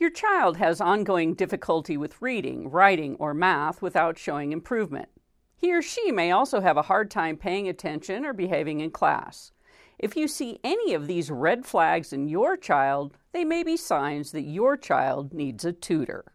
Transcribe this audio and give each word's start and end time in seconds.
Your 0.00 0.08
child 0.08 0.56
has 0.56 0.80
ongoing 0.80 1.34
difficulty 1.34 1.98
with 1.98 2.22
reading, 2.22 2.70
writing, 2.70 3.16
or 3.16 3.34
math 3.34 3.82
without 3.82 4.16
showing 4.16 4.50
improvement. 4.50 5.10
He 5.54 5.74
or 5.74 5.82
she 5.82 6.10
may 6.10 6.30
also 6.30 6.62
have 6.62 6.78
a 6.78 6.88
hard 6.88 7.10
time 7.10 7.36
paying 7.36 7.68
attention 7.68 8.24
or 8.24 8.32
behaving 8.32 8.80
in 8.80 8.92
class. 8.92 9.52
If 9.98 10.16
you 10.16 10.26
see 10.26 10.58
any 10.64 10.94
of 10.94 11.06
these 11.06 11.30
red 11.30 11.66
flags 11.66 12.14
in 12.14 12.28
your 12.28 12.56
child, 12.56 13.18
they 13.32 13.44
may 13.44 13.62
be 13.62 13.76
signs 13.76 14.32
that 14.32 14.40
your 14.40 14.78
child 14.78 15.34
needs 15.34 15.66
a 15.66 15.72
tutor. 15.72 16.32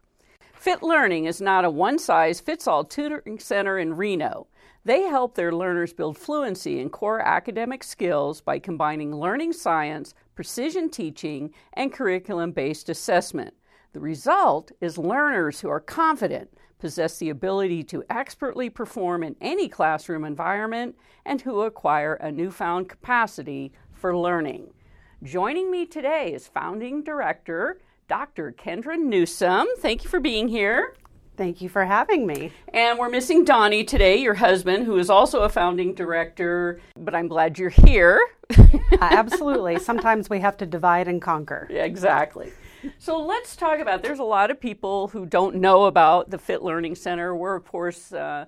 Fit 0.52 0.80
Learning 0.80 1.24
is 1.24 1.40
not 1.40 1.64
a 1.64 1.70
one 1.70 1.98
size 1.98 2.38
fits 2.38 2.68
all 2.68 2.84
tutoring 2.84 3.40
center 3.40 3.78
in 3.78 3.96
Reno. 3.96 4.46
They 4.86 5.02
help 5.02 5.34
their 5.34 5.50
learners 5.50 5.92
build 5.92 6.16
fluency 6.16 6.78
in 6.78 6.90
core 6.90 7.18
academic 7.18 7.82
skills 7.82 8.40
by 8.40 8.60
combining 8.60 9.12
learning 9.12 9.54
science, 9.54 10.14
precision 10.36 10.90
teaching, 10.90 11.52
and 11.72 11.92
curriculum 11.92 12.52
based 12.52 12.88
assessment. 12.88 13.52
The 13.94 13.98
result 13.98 14.70
is 14.80 14.96
learners 14.96 15.60
who 15.60 15.68
are 15.68 15.80
confident, 15.80 16.56
possess 16.78 17.18
the 17.18 17.30
ability 17.30 17.82
to 17.82 18.04
expertly 18.08 18.70
perform 18.70 19.24
in 19.24 19.34
any 19.40 19.68
classroom 19.68 20.24
environment, 20.24 20.94
and 21.24 21.40
who 21.40 21.62
acquire 21.62 22.14
a 22.14 22.30
newfound 22.30 22.88
capacity 22.88 23.72
for 23.90 24.16
learning. 24.16 24.72
Joining 25.20 25.68
me 25.68 25.86
today 25.86 26.32
is 26.32 26.46
founding 26.46 27.02
director 27.02 27.80
Dr. 28.06 28.52
Kendra 28.52 28.96
Newsome. 28.96 29.66
Thank 29.78 30.04
you 30.04 30.10
for 30.10 30.20
being 30.20 30.46
here. 30.46 30.94
Thank 31.36 31.60
you 31.60 31.68
for 31.68 31.84
having 31.84 32.26
me. 32.26 32.50
And 32.72 32.98
we're 32.98 33.10
missing 33.10 33.44
Donnie 33.44 33.84
today, 33.84 34.16
your 34.16 34.34
husband, 34.34 34.86
who 34.86 34.96
is 34.96 35.10
also 35.10 35.40
a 35.40 35.48
founding 35.48 35.94
director, 35.94 36.80
but 36.96 37.14
I'm 37.14 37.28
glad 37.28 37.58
you're 37.58 37.68
here. 37.68 38.20
Absolutely. 39.00 39.78
Sometimes 39.78 40.30
we 40.30 40.40
have 40.40 40.56
to 40.58 40.66
divide 40.66 41.08
and 41.08 41.20
conquer. 41.20 41.66
Yeah, 41.70 41.84
exactly. 41.84 42.52
So 42.98 43.20
let's 43.20 43.56
talk 43.56 43.80
about 43.80 44.02
there's 44.02 44.18
a 44.18 44.24
lot 44.24 44.50
of 44.50 44.60
people 44.60 45.08
who 45.08 45.26
don't 45.26 45.56
know 45.56 45.84
about 45.84 46.30
the 46.30 46.38
Fit 46.38 46.62
Learning 46.62 46.94
Center. 46.94 47.34
We're, 47.34 47.56
of 47.56 47.66
course, 47.66 48.12
uh, 48.12 48.46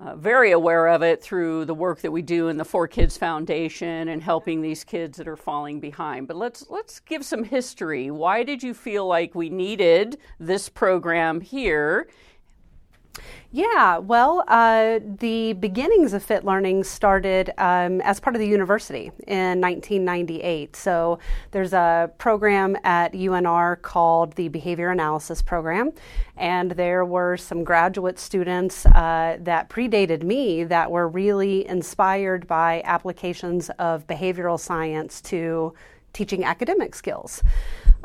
uh, 0.00 0.16
very 0.16 0.52
aware 0.52 0.88
of 0.88 1.02
it 1.02 1.22
through 1.22 1.66
the 1.66 1.74
work 1.74 2.00
that 2.00 2.10
we 2.10 2.22
do 2.22 2.48
in 2.48 2.56
the 2.56 2.64
Four 2.64 2.88
Kids 2.88 3.18
Foundation 3.18 4.08
and 4.08 4.22
helping 4.22 4.62
these 4.62 4.82
kids 4.82 5.18
that 5.18 5.28
are 5.28 5.36
falling 5.36 5.78
behind. 5.78 6.26
But 6.26 6.36
let's 6.36 6.70
let's 6.70 7.00
give 7.00 7.24
some 7.24 7.44
history. 7.44 8.10
Why 8.10 8.42
did 8.42 8.62
you 8.62 8.72
feel 8.72 9.06
like 9.06 9.34
we 9.34 9.50
needed 9.50 10.18
this 10.38 10.68
program 10.68 11.40
here? 11.40 12.08
Yeah, 13.52 13.98
well, 13.98 14.44
uh, 14.46 15.00
the 15.18 15.54
beginnings 15.54 16.12
of 16.12 16.22
Fit 16.22 16.44
Learning 16.44 16.84
started 16.84 17.50
um, 17.58 18.00
as 18.02 18.20
part 18.20 18.36
of 18.36 18.40
the 18.40 18.46
university 18.46 19.10
in 19.26 19.60
1998. 19.60 20.76
So 20.76 21.18
there's 21.50 21.72
a 21.72 22.12
program 22.18 22.76
at 22.84 23.12
UNR 23.12 23.82
called 23.82 24.34
the 24.34 24.46
Behavior 24.46 24.90
Analysis 24.90 25.42
Program, 25.42 25.90
and 26.36 26.70
there 26.70 27.04
were 27.04 27.36
some 27.36 27.64
graduate 27.64 28.20
students 28.20 28.86
uh, 28.86 29.36
that 29.40 29.68
predated 29.68 30.22
me 30.22 30.62
that 30.62 30.88
were 30.88 31.08
really 31.08 31.66
inspired 31.66 32.46
by 32.46 32.82
applications 32.84 33.68
of 33.80 34.06
behavioral 34.06 34.60
science 34.60 35.20
to 35.22 35.74
teaching 36.12 36.44
academic 36.44 36.94
skills. 36.94 37.42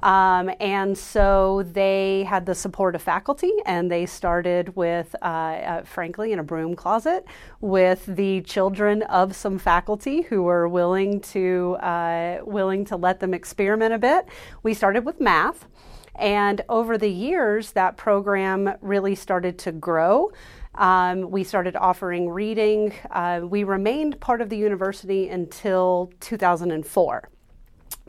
Um, 0.06 0.52
and 0.60 0.96
so 0.96 1.64
they 1.72 2.26
had 2.30 2.46
the 2.46 2.54
support 2.54 2.94
of 2.94 3.02
faculty, 3.02 3.52
and 3.66 3.90
they 3.90 4.06
started 4.06 4.76
with, 4.76 5.16
uh, 5.24 5.26
uh, 5.26 5.84
frankly, 5.84 6.32
in 6.32 6.38
a 6.38 6.44
broom 6.44 6.76
closet 6.76 7.26
with 7.60 8.06
the 8.06 8.42
children 8.42 9.02
of 9.02 9.36
some 9.36 9.58
faculty 9.58 10.22
who 10.22 10.44
were 10.44 10.68
willing 10.68 11.22
to 11.22 11.78
uh, 11.80 12.38
willing 12.44 12.86
to 12.86 12.96
let 12.96 13.20
them 13.20 13.34
experiment 13.34 13.96
a 13.96 13.98
bit. 13.98 14.28
We 14.62 14.76
started 14.76 15.06
with 15.06 15.20
math, 15.20 15.66
and 16.14 16.62
over 16.70 17.00
the 17.00 17.10
years, 17.10 17.72
that 17.72 17.98
program 17.98 18.76
really 18.82 19.16
started 19.16 19.58
to 19.60 19.72
grow. 19.72 20.32
Um, 20.76 21.32
we 21.32 21.44
started 21.44 21.76
offering 21.76 22.30
reading. 22.30 22.94
Uh, 23.10 23.42
we 23.44 23.64
remained 23.64 24.20
part 24.20 24.42
of 24.42 24.50
the 24.50 24.58
university 24.58 25.30
until 25.30 26.12
2004. 26.20 27.30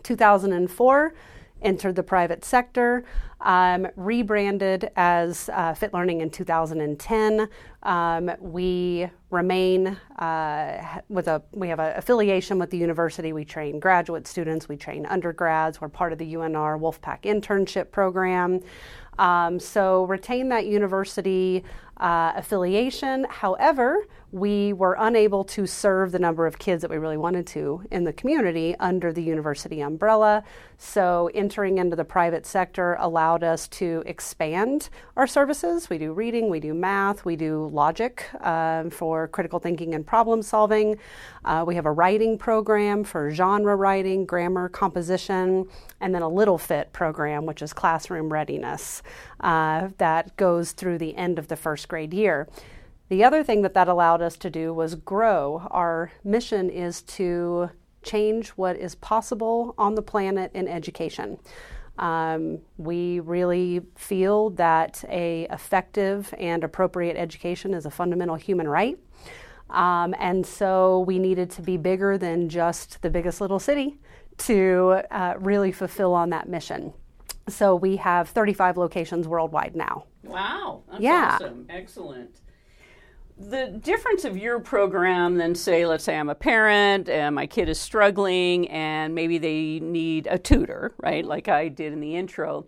2004 0.03 1.15
entered 1.67 1.97
the 1.97 2.03
private 2.03 2.45
sector, 2.45 3.05
um, 3.41 3.89
rebranded 3.97 4.91
as 4.97 5.51
uh, 5.53 5.75
Fit 5.75 5.93
Learning 5.93 6.21
in 6.21 6.31
2010. 6.31 7.49
Um, 7.83 8.31
we 8.41 9.09
remain 9.31 9.89
uh, 10.19 11.01
with 11.09 11.27
a 11.27 11.43
we 11.53 11.69
have 11.69 11.81
an 11.81 11.97
affiliation 11.97 12.59
with 12.59 12.71
the 12.71 12.79
university. 12.79 13.33
We 13.33 13.45
train 13.45 13.81
graduate 13.81 14.27
students, 14.27 14.69
we 14.69 14.77
train 14.77 15.05
undergrads. 15.07 15.81
We're 15.81 15.89
part 15.89 16.13
of 16.13 16.19
the 16.19 16.35
UNR 16.35 16.81
Wolfpack 16.81 17.23
internship 17.23 17.91
program. 17.91 18.61
Um, 19.19 19.59
so 19.59 20.05
retain 20.05 20.49
that 20.51 20.67
university 20.67 21.65
uh, 21.99 22.33
affiliation. 22.37 23.27
However, 23.29 24.07
we 24.33 24.73
were 24.73 24.97
unable 24.99 25.45
to 25.45 25.67
serve 25.67 26.13
the 26.13 26.19
number 26.19 26.47
of 26.47 26.59
kids 26.59 26.83
that 26.83 26.91
we 26.91 26.99
really 26.99 27.17
wanted 27.17 27.47
to 27.47 27.83
in 27.91 28.05
the 28.05 28.13
community 28.13 28.75
under 28.81 29.13
the 29.13 29.23
university 29.23 29.81
umbrella. 29.81 30.45
So, 30.79 31.31
entering 31.33 31.79
into 31.79 31.97
the 31.97 32.05
private 32.05 32.45
sector 32.45 32.97
allowed 33.01 33.43
us 33.43 33.67
to 33.69 34.03
expand 34.05 34.91
our 35.17 35.27
services. 35.27 35.89
We 35.89 35.97
do 35.97 36.13
reading, 36.13 36.51
we 36.51 36.61
do 36.61 36.75
math, 36.75 37.25
we 37.25 37.35
do 37.35 37.71
logic 37.73 38.27
um, 38.45 38.91
for 38.91 39.29
critical 39.29 39.59
thinking 39.59 39.95
and 39.95 40.07
problem 40.07 40.43
solving. 40.43 40.99
Uh, 41.47 41.65
we 41.67 41.77
have 41.77 41.87
a 41.87 41.93
writing 41.93 42.37
program 42.37 43.05
for 43.05 43.31
genre 43.31 43.75
writing, 43.75 44.27
grammar, 44.27 44.69
composition, 44.69 45.67
and 46.01 46.15
then 46.15 46.21
a 46.21 46.29
Little 46.29 46.59
Fit 46.59 46.93
program, 46.93 47.47
which 47.47 47.63
is 47.63 47.73
classroom 47.73 48.31
readiness, 48.31 49.03
uh, 49.41 49.89
that 49.97 50.37
goes 50.37 50.73
through 50.73 50.99
the 50.99 51.17
end 51.17 51.39
of 51.39 51.49
the 51.49 51.57
first 51.57 51.86
grade 51.89 52.13
year. 52.13 52.49
The 53.09 53.23
other 53.23 53.45
thing 53.45 53.63
that 53.63 53.75
that 53.75 53.89
allowed 53.89 54.21
us 54.21 54.37
to 54.39 54.51
do 54.51 54.75
was 54.75 54.97
grow. 54.97 55.67
Our 55.71 56.11
mission 56.25 56.71
is 56.71 57.03
to 57.03 57.71
change 58.03 58.51
what 58.51 58.77
is 58.77 58.95
possible 58.95 59.75
on 59.79 59.95
the 59.95 60.03
planet 60.03 60.51
in 60.55 60.69
education. 60.69 61.39
Um, 61.99 62.59
we 62.77 63.21
really 63.21 63.83
feel 63.97 64.51
that 64.51 65.05
a 65.09 65.47
effective 65.51 66.35
and 66.39 66.63
appropriate 66.63 67.17
education 67.17 67.75
is 67.75 67.87
a 67.87 67.91
fundamental 67.91 68.37
human 68.37 68.69
right. 68.69 68.99
Um, 69.71 70.15
and 70.19 70.47
so 70.47 71.01
we 71.01 71.19
needed 71.19 71.51
to 71.53 71.63
be 71.63 71.77
bigger 71.77 72.19
than 72.19 72.49
just 72.49 73.03
the 73.03 73.11
biggest 73.11 73.41
little 73.41 73.59
city 73.59 73.99
to 74.39 75.03
uh, 75.11 75.35
really 75.39 75.73
fulfill 75.73 76.13
on 76.13 76.31
that 76.31 76.49
mission. 76.49 76.93
So 77.49 77.75
we 77.75 77.97
have 77.97 78.29
35 78.29 78.77
locations 78.77 79.27
worldwide 79.27 79.75
now. 79.75 80.05
Wow, 80.29 80.83
that's 80.91 81.03
yeah. 81.03 81.39
awesome. 81.41 81.67
Excellent 81.69 82.41
the 83.39 83.67
difference 83.83 84.25
of 84.25 84.37
your 84.37 84.59
program 84.59 85.37
than 85.37 85.55
say 85.55 85.85
let's 85.85 86.05
say 86.05 86.17
i'm 86.17 86.31
a 86.31 86.35
parent 86.35 87.09
and 87.09 87.35
my 87.35 87.47
kid 87.47 87.69
is 87.69 87.79
struggling 87.79 88.67
and 88.69 89.15
maybe 89.15 89.37
they 89.37 89.79
need 89.81 90.27
a 90.31 90.39
tutor 90.39 90.95
right 90.99 91.25
like 91.25 91.47
i 91.49 91.69
did 91.69 91.93
in 91.93 92.01
the 92.01 92.17
intro 92.17 92.67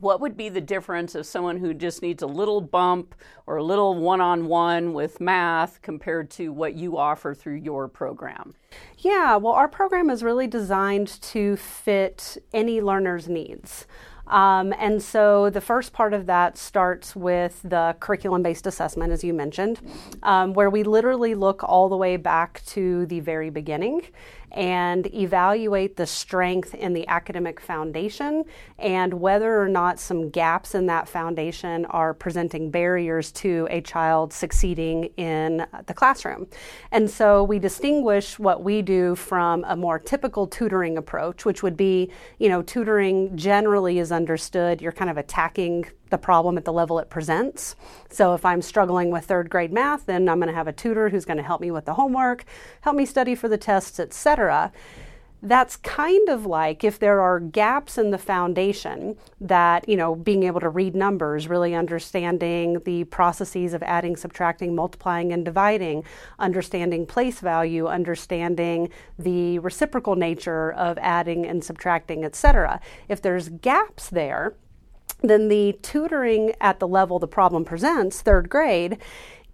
what 0.00 0.20
would 0.20 0.36
be 0.36 0.48
the 0.48 0.60
difference 0.60 1.14
of 1.14 1.26
someone 1.26 1.58
who 1.58 1.74
just 1.74 2.00
needs 2.00 2.22
a 2.22 2.26
little 2.26 2.60
bump 2.60 3.14
or 3.46 3.56
a 3.56 3.62
little 3.62 3.94
one-on-one 3.94 4.94
with 4.94 5.20
math 5.20 5.80
compared 5.82 6.30
to 6.30 6.48
what 6.52 6.74
you 6.74 6.96
offer 6.96 7.32
through 7.32 7.54
your 7.54 7.86
program 7.86 8.52
yeah 8.98 9.36
well 9.36 9.52
our 9.52 9.68
program 9.68 10.10
is 10.10 10.24
really 10.24 10.48
designed 10.48 11.06
to 11.22 11.56
fit 11.56 12.36
any 12.52 12.80
learner's 12.80 13.28
needs 13.28 13.86
um, 14.30 14.72
and 14.78 15.02
so 15.02 15.50
the 15.50 15.60
first 15.60 15.92
part 15.92 16.14
of 16.14 16.26
that 16.26 16.56
starts 16.56 17.14
with 17.16 17.60
the 17.64 17.96
curriculum 18.00 18.42
based 18.42 18.66
assessment, 18.66 19.12
as 19.12 19.24
you 19.24 19.34
mentioned, 19.34 19.80
um, 20.22 20.54
where 20.54 20.70
we 20.70 20.82
literally 20.84 21.34
look 21.34 21.62
all 21.64 21.88
the 21.88 21.96
way 21.96 22.16
back 22.16 22.62
to 22.66 23.06
the 23.06 23.20
very 23.20 23.50
beginning 23.50 24.02
and 24.52 25.12
evaluate 25.14 25.96
the 25.96 26.06
strength 26.06 26.74
in 26.74 26.92
the 26.92 27.06
academic 27.08 27.60
foundation 27.60 28.44
and 28.78 29.14
whether 29.14 29.60
or 29.60 29.68
not 29.68 30.00
some 30.00 30.28
gaps 30.30 30.74
in 30.74 30.86
that 30.86 31.08
foundation 31.08 31.84
are 31.86 32.12
presenting 32.14 32.70
barriers 32.70 33.30
to 33.32 33.68
a 33.70 33.80
child 33.80 34.32
succeeding 34.32 35.04
in 35.16 35.66
the 35.86 35.94
classroom. 35.94 36.46
And 36.90 37.10
so 37.10 37.44
we 37.44 37.58
distinguish 37.58 38.38
what 38.38 38.62
we 38.62 38.82
do 38.82 39.14
from 39.14 39.64
a 39.64 39.76
more 39.76 39.98
typical 39.98 40.46
tutoring 40.46 40.98
approach, 40.98 41.44
which 41.44 41.62
would 41.62 41.76
be, 41.76 42.10
you 42.38 42.48
know, 42.48 42.62
tutoring 42.62 43.36
generally 43.36 43.98
is 43.98 44.10
understood. 44.10 44.80
You're 44.80 44.92
kind 44.92 45.10
of 45.10 45.16
attacking 45.16 45.86
the 46.10 46.18
problem 46.18 46.58
at 46.58 46.64
the 46.64 46.72
level 46.72 46.98
it 46.98 47.10
presents. 47.10 47.76
So 48.10 48.34
if 48.34 48.44
I'm 48.44 48.62
struggling 48.62 49.10
with 49.10 49.24
third 49.24 49.50
grade 49.50 49.72
math, 49.72 50.06
then 50.06 50.28
I'm 50.28 50.38
going 50.38 50.48
to 50.48 50.54
have 50.54 50.68
a 50.68 50.72
tutor 50.72 51.08
who's 51.08 51.24
going 51.24 51.38
to 51.38 51.42
help 51.42 51.60
me 51.60 51.70
with 51.70 51.84
the 51.84 51.94
homework, 51.94 52.44
help 52.82 52.96
me 52.96 53.06
study 53.06 53.34
for 53.34 53.48
the 53.48 53.58
tests, 53.58 53.98
etc. 53.98 54.72
That's 55.42 55.76
kind 55.76 56.28
of 56.28 56.44
like 56.44 56.84
if 56.84 56.98
there 56.98 57.22
are 57.22 57.40
gaps 57.40 57.96
in 57.96 58.10
the 58.10 58.18
foundation 58.18 59.16
that, 59.40 59.88
you 59.88 59.96
know, 59.96 60.14
being 60.14 60.42
able 60.42 60.60
to 60.60 60.68
read 60.68 60.94
numbers, 60.94 61.48
really 61.48 61.74
understanding 61.74 62.80
the 62.84 63.04
processes 63.04 63.72
of 63.72 63.82
adding, 63.82 64.16
subtracting, 64.16 64.74
multiplying, 64.74 65.32
and 65.32 65.42
dividing, 65.42 66.04
understanding 66.38 67.06
place 67.06 67.40
value, 67.40 67.86
understanding 67.86 68.90
the 69.18 69.58
reciprocal 69.60 70.14
nature 70.14 70.72
of 70.72 70.98
adding 70.98 71.46
and 71.46 71.64
subtracting, 71.64 72.22
etc. 72.22 72.78
If 73.08 73.22
there's 73.22 73.48
gaps 73.48 74.10
there, 74.10 74.54
then 75.22 75.48
the 75.48 75.78
tutoring 75.82 76.52
at 76.60 76.80
the 76.80 76.88
level 76.88 77.18
the 77.18 77.28
problem 77.28 77.64
presents, 77.64 78.22
third 78.22 78.48
grade, 78.48 78.98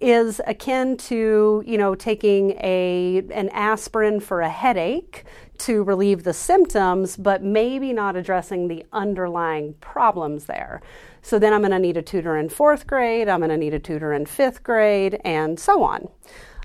is 0.01 0.41
akin 0.47 0.97
to 0.97 1.63
you 1.67 1.79
know 1.79 1.95
taking 1.95 2.51
a 2.63 3.23
an 3.33 3.49
aspirin 3.51 4.21
for 4.21 4.41
a 4.41 4.49
headache 4.49 5.25
to 5.59 5.83
relieve 5.85 6.23
the 6.23 6.35
symptoms 6.35 7.17
but 7.17 7.43
maybe 7.43 7.93
not 7.93 8.15
addressing 8.15 8.69
the 8.69 8.85
underlying 8.93 9.75
problems 9.81 10.45
there. 10.47 10.83
So 11.23 11.39
then 11.39 11.53
i'm 11.53 11.61
going 11.61 11.71
to 11.71 11.79
need 11.79 11.97
a 11.97 12.03
tutor 12.03 12.37
in 12.37 12.49
fourth 12.51 12.87
grade 12.87 13.29
i'm 13.29 13.41
going 13.41 13.51
to 13.51 13.57
need 13.57 13.75
a 13.75 13.79
tutor 13.79 14.13
in 14.13 14.27
fifth 14.27 14.63
grade 14.63 15.19
and 15.25 15.59
so 15.59 15.83
on. 15.83 16.09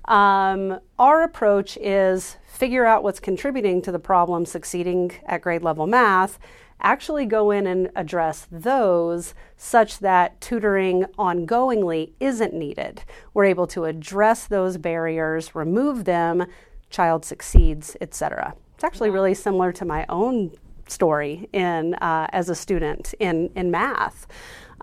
Um, 0.06 0.80
our 1.00 1.24
approach 1.24 1.78
is 1.78 2.36
figure 2.48 2.86
out 2.86 3.02
what's 3.02 3.20
contributing 3.20 3.82
to 3.84 3.92
the 3.92 4.00
problem 4.00 4.46
succeeding 4.46 5.12
at 5.26 5.42
grade 5.42 5.64
level 5.64 5.88
math 5.88 6.38
actually 6.82 7.26
go 7.26 7.52
in 7.52 7.68
and 7.68 7.90
address 7.96 8.48
those 8.52 9.34
such 9.58 10.00
that 10.00 10.40
tutoring 10.42 11.06
ongoingly 11.18 12.14
isn't 12.20 12.54
needed. 12.54 13.04
We're 13.34 13.46
able 13.46 13.68
to 13.68 13.86
address 13.86 14.48
those 14.48 14.78
barriers, 14.78 15.56
remove 15.56 16.06
them, 16.06 16.46
child 16.90 17.26
succeeds, 17.26 17.96
etc. 18.02 18.56
It's 18.76 18.84
actually 18.84 19.10
really 19.10 19.34
similar 19.34 19.72
to 19.74 19.86
my 19.86 20.06
own 20.10 20.52
story 20.88 21.50
in 21.54 21.94
uh, 21.96 22.28
as 22.32 22.50
a 22.50 22.56
student 22.56 23.14
in 23.20 23.50
in 23.56 23.72
math. 23.72 24.28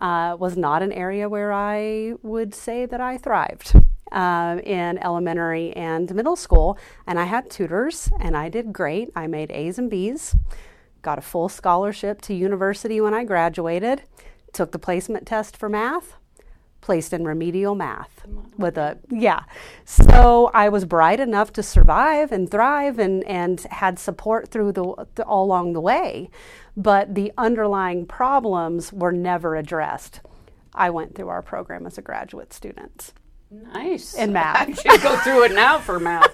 Uh, 0.00 0.36
was 0.38 0.56
not 0.56 0.80
an 0.80 0.92
area 0.92 1.28
where 1.28 1.52
I 1.52 2.12
would 2.22 2.54
say 2.54 2.86
that 2.86 3.00
I 3.00 3.18
thrived. 3.18 3.74
Uh, 4.10 4.58
in 4.64 4.96
elementary 5.04 5.70
and 5.76 6.14
middle 6.14 6.34
school, 6.34 6.78
and 7.06 7.18
I 7.18 7.24
had 7.24 7.50
tutors, 7.50 8.08
and 8.18 8.38
I 8.38 8.48
did 8.48 8.72
great. 8.72 9.10
I 9.14 9.26
made 9.26 9.50
A's 9.50 9.78
and 9.78 9.90
B's 9.90 10.34
got 11.02 11.18
a 11.18 11.22
full 11.22 11.48
scholarship 11.48 12.20
to 12.22 12.34
university 12.34 13.00
when 13.00 13.14
I 13.14 13.24
graduated, 13.24 14.02
took 14.52 14.72
the 14.72 14.78
placement 14.78 15.26
test 15.26 15.56
for 15.56 15.68
math, 15.68 16.14
placed 16.80 17.12
in 17.12 17.24
remedial 17.24 17.74
math 17.74 18.24
with 18.56 18.78
a 18.78 18.98
yeah. 19.10 19.42
So 19.84 20.50
I 20.54 20.68
was 20.68 20.84
bright 20.84 21.20
enough 21.20 21.52
to 21.54 21.62
survive 21.62 22.32
and 22.32 22.50
thrive 22.50 22.98
and 22.98 23.24
and 23.24 23.60
had 23.70 23.98
support 23.98 24.48
through 24.48 24.72
the, 24.72 25.06
the 25.14 25.24
all 25.24 25.44
along 25.44 25.72
the 25.72 25.80
way, 25.80 26.30
but 26.76 27.14
the 27.14 27.32
underlying 27.36 28.06
problems 28.06 28.92
were 28.92 29.12
never 29.12 29.56
addressed. 29.56 30.20
I 30.74 30.90
went 30.90 31.14
through 31.14 31.28
our 31.28 31.42
program 31.42 31.86
as 31.86 31.98
a 31.98 32.02
graduate 32.02 32.52
student. 32.52 33.12
Nice. 33.50 34.14
In 34.14 34.32
math. 34.32 34.68
I 34.68 34.72
should 34.72 35.02
go 35.02 35.16
through 35.18 35.44
it 35.44 35.52
now 35.52 35.78
for 35.78 35.98
math. 35.98 36.30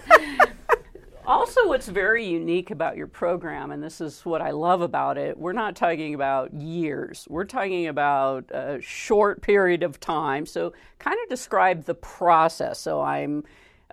Also, 1.27 1.67
what's 1.69 1.89
very 1.89 2.27
unique 2.27 2.71
about 2.71 2.99
your 2.99 3.07
program, 3.07 3.71
and 3.71 3.83
this 3.83 4.03
is 4.03 4.27
what 4.27 4.43
I 4.43 4.51
love 4.51 4.83
about 4.83 5.17
it, 5.17 5.39
we're 5.39 5.55
not 5.55 5.75
talking 5.75 6.15
about 6.15 6.53
years. 6.53 7.27
We're 7.31 7.47
talking 7.47 7.87
about 7.87 8.51
a 8.51 8.79
short 8.83 9.41
period 9.41 9.83
of 9.83 9.99
time. 9.99 10.45
So, 10.45 10.75
kind 10.99 11.17
of 11.23 11.31
describe 11.31 11.85
the 11.85 11.95
process. 11.95 12.79
So, 12.79 13.01
I'm 13.01 13.45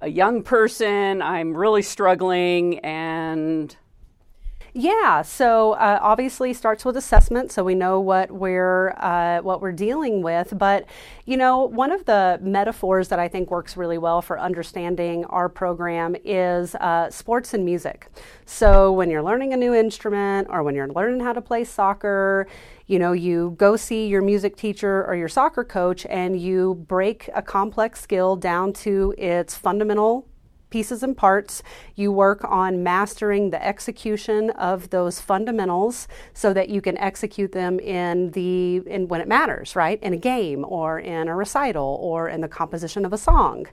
a 0.02 0.10
young 0.10 0.44
person, 0.44 1.22
I'm 1.22 1.56
really 1.56 1.84
struggling, 1.84 2.80
and 2.80 3.74
yeah, 4.74 5.22
so 5.22 5.74
uh, 5.74 6.00
obviously 6.02 6.54
starts 6.54 6.86
with 6.86 6.96
assessment, 6.96 7.52
so 7.52 7.62
we 7.62 7.76
know 7.76 8.00
what 8.00 8.32
we're 8.32 8.92
uh, 8.92 9.42
what 9.42 9.60
we're 9.60 9.74
dealing 9.74 10.22
with. 10.22 10.54
But 10.58 10.86
you 11.26 11.36
know, 11.36 11.66
one 11.66 11.92
of 11.92 12.06
the 12.06 12.40
metaphors 12.42 13.10
that 13.10 13.20
I 13.20 13.28
think 13.28 13.52
works 13.52 13.76
really 13.76 13.98
well 13.98 14.22
for 14.22 14.40
understanding 14.40 15.26
our 15.26 15.50
program 15.50 16.16
is 16.24 16.74
uh, 16.76 17.10
sports 17.10 17.54
and 17.54 17.66
music. 17.66 18.08
So 18.46 18.94
when 18.94 19.10
you're 19.10 19.24
learning 19.24 19.52
a 19.52 19.58
new 19.58 19.74
instrument 19.74 20.48
or 20.50 20.64
when 20.64 20.74
you're 20.74 20.88
learning 20.88 21.20
how 21.20 21.34
to 21.34 21.42
play 21.42 21.66
soccer, 21.66 22.48
you 22.88 22.98
know, 22.98 23.12
you 23.12 23.56
go 23.58 23.76
see 23.76 24.08
your 24.08 24.22
music 24.22 24.56
teacher 24.56 25.06
or 25.06 25.16
your 25.16 25.30
soccer 25.30 25.66
coach, 25.66 26.06
and 26.06 26.40
you 26.40 26.76
break 26.88 27.30
a 27.36 27.42
complex 27.42 28.00
skill 28.00 28.38
down 28.38 28.72
to 28.72 29.14
its 29.18 29.54
fundamental 29.54 30.28
pieces 30.72 31.04
and 31.04 31.16
parts. 31.16 31.62
You 31.96 32.12
work 32.12 32.44
on 32.44 32.82
mastering 32.82 33.52
the 33.52 33.64
execution 33.64 34.50
of 34.52 34.90
those 34.90 35.22
fundamentals 35.22 36.08
so 36.34 36.52
that 36.54 36.70
you 36.70 36.82
can 36.82 36.98
execute 36.98 37.52
them 37.52 37.80
in 37.80 38.32
the 38.32 38.78
in 38.88 39.08
when 39.08 39.22
it 39.22 39.28
matters, 39.28 39.76
right? 39.76 40.02
In 40.02 40.14
a 40.14 40.18
game 40.18 40.66
or 40.68 41.00
in 41.00 41.28
a 41.28 41.36
recital 41.36 42.00
or 42.02 42.28
in 42.28 42.42
the 42.42 42.48
composition 42.48 43.06
of 43.06 43.14
a 43.14 43.18
song. 43.18 43.68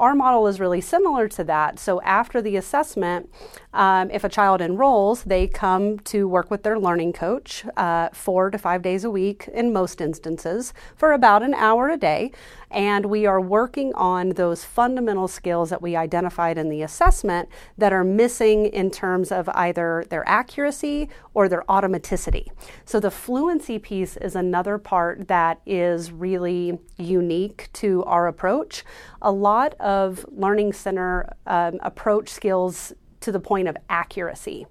Our 0.00 0.14
model 0.14 0.46
is 0.46 0.58
really 0.58 0.80
similar 0.80 1.28
to 1.28 1.44
that. 1.44 1.78
So 1.78 2.00
after 2.00 2.40
the 2.40 2.56
assessment, 2.56 3.30
um, 3.74 4.10
if 4.10 4.24
a 4.24 4.30
child 4.30 4.62
enrolls, 4.62 5.24
they 5.24 5.46
come 5.46 5.98
to 6.00 6.26
work 6.26 6.50
with 6.50 6.62
their 6.62 6.78
learning 6.78 7.12
coach 7.12 7.66
uh, 7.76 8.08
four 8.14 8.50
to 8.50 8.56
five 8.56 8.80
days 8.80 9.04
a 9.04 9.10
week 9.10 9.48
in 9.52 9.74
most 9.74 10.00
instances 10.00 10.72
for 10.96 11.12
about 11.12 11.42
an 11.42 11.52
hour 11.52 11.90
a 11.90 11.98
day. 11.98 12.32
And 12.70 13.06
we 13.06 13.26
are 13.26 13.40
working 13.40 13.92
on 13.94 14.30
those 14.30 14.64
fundamental 14.64 15.28
skills 15.28 15.70
that 15.70 15.82
we 15.82 15.96
identified 15.96 16.56
in 16.56 16.70
the 16.70 16.82
assessment 16.82 17.48
that 17.76 17.92
are 17.92 18.04
missing 18.04 18.66
in 18.66 18.90
terms 18.90 19.30
of 19.32 19.48
either 19.50 20.06
their 20.08 20.26
accuracy 20.26 21.08
or 21.34 21.48
their 21.48 21.64
automaticity. 21.68 22.46
So 22.84 23.00
the 23.00 23.10
fluency 23.10 23.78
piece 23.78 24.16
is 24.16 24.34
another 24.36 24.78
part 24.78 25.28
that 25.28 25.60
is 25.66 26.10
really 26.12 26.78
unique 26.96 27.68
to 27.74 28.04
our 28.04 28.28
approach. 28.28 28.84
A 29.20 29.32
lot 29.32 29.74
of 29.74 29.89
Learning 30.28 30.72
Center 30.72 31.32
um, 31.46 31.78
approach 31.82 32.28
skills 32.28 32.92
to 33.20 33.32
the 33.32 33.40
point 33.40 33.68
of 33.68 33.76
accuracy. 33.88 34.66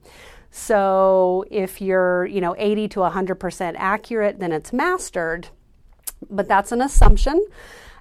So 0.52 1.46
if 1.52 1.80
you're, 1.80 2.26
you 2.26 2.42
know, 2.42 2.56
80 2.58 2.88
to 2.90 3.00
100% 3.02 3.76
accurate, 3.78 4.40
then 4.40 4.52
it's 4.52 4.74
mastered. 4.74 5.50
But 6.30 6.48
that's 6.48 6.72
an 6.72 6.82
assumption. 6.82 7.46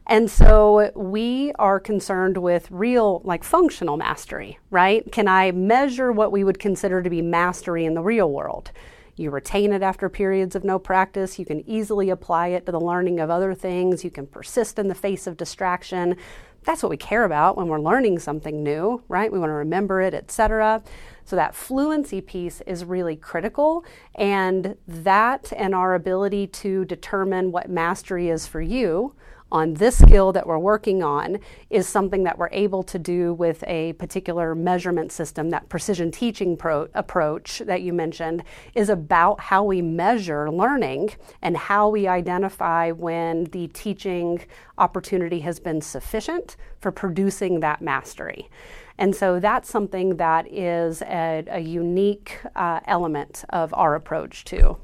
And 0.06 0.30
so 0.30 0.90
we 0.94 1.52
are 1.58 1.78
concerned 1.78 2.38
with 2.38 2.70
real, 2.70 3.20
like 3.24 3.44
functional 3.44 3.98
mastery, 3.98 4.58
right? 4.70 5.10
Can 5.12 5.28
I 5.28 5.52
measure 5.52 6.10
what 6.10 6.32
we 6.32 6.44
would 6.44 6.58
consider 6.58 7.02
to 7.02 7.10
be 7.10 7.20
mastery 7.20 7.84
in 7.84 7.92
the 7.92 8.02
real 8.02 8.32
world? 8.32 8.72
You 9.16 9.30
retain 9.30 9.72
it 9.72 9.82
after 9.82 10.08
periods 10.08 10.54
of 10.54 10.64
no 10.64 10.78
practice. 10.78 11.38
You 11.38 11.44
can 11.44 11.68
easily 11.68 12.08
apply 12.08 12.48
it 12.48 12.64
to 12.66 12.72
the 12.72 12.80
learning 12.80 13.20
of 13.20 13.28
other 13.30 13.52
things. 13.52 14.02
You 14.02 14.10
can 14.10 14.26
persist 14.26 14.78
in 14.78 14.88
the 14.88 14.94
face 14.94 15.26
of 15.26 15.36
distraction. 15.36 16.16
That's 16.64 16.82
what 16.82 16.90
we 16.90 16.96
care 16.96 17.24
about 17.24 17.56
when 17.56 17.68
we're 17.68 17.80
learning 17.80 18.18
something 18.18 18.62
new, 18.62 19.02
right? 19.08 19.32
We 19.32 19.38
want 19.38 19.50
to 19.50 19.54
remember 19.54 20.00
it, 20.00 20.14
etc. 20.14 20.82
So 21.24 21.36
that 21.36 21.54
fluency 21.54 22.20
piece 22.20 22.60
is 22.62 22.84
really 22.84 23.16
critical 23.16 23.84
and 24.14 24.76
that 24.86 25.52
and 25.56 25.74
our 25.74 25.94
ability 25.94 26.46
to 26.48 26.84
determine 26.84 27.52
what 27.52 27.70
mastery 27.70 28.28
is 28.28 28.46
for 28.46 28.60
you 28.60 29.14
on 29.50 29.74
this 29.74 29.98
skill 29.98 30.32
that 30.32 30.46
we're 30.46 30.58
working 30.58 31.02
on 31.02 31.38
is 31.70 31.88
something 31.88 32.24
that 32.24 32.38
we're 32.38 32.50
able 32.52 32.82
to 32.82 32.98
do 32.98 33.34
with 33.34 33.64
a 33.66 33.94
particular 33.94 34.54
measurement 34.54 35.10
system. 35.12 35.50
That 35.50 35.68
precision 35.68 36.10
teaching 36.10 36.56
pro- 36.56 36.88
approach 36.94 37.60
that 37.60 37.82
you 37.82 37.92
mentioned 37.92 38.44
is 38.74 38.88
about 38.88 39.40
how 39.40 39.64
we 39.64 39.80
measure 39.82 40.50
learning 40.50 41.10
and 41.42 41.56
how 41.56 41.88
we 41.88 42.06
identify 42.06 42.90
when 42.90 43.44
the 43.44 43.68
teaching 43.68 44.44
opportunity 44.76 45.40
has 45.40 45.58
been 45.58 45.80
sufficient 45.80 46.56
for 46.80 46.92
producing 46.92 47.60
that 47.60 47.80
mastery. 47.80 48.48
And 48.98 49.14
so 49.14 49.38
that's 49.38 49.70
something 49.70 50.16
that 50.16 50.52
is 50.52 51.02
a, 51.02 51.44
a 51.48 51.60
unique 51.60 52.40
uh, 52.56 52.80
element 52.86 53.44
of 53.50 53.72
our 53.74 53.94
approach 53.94 54.44
too. 54.44 54.78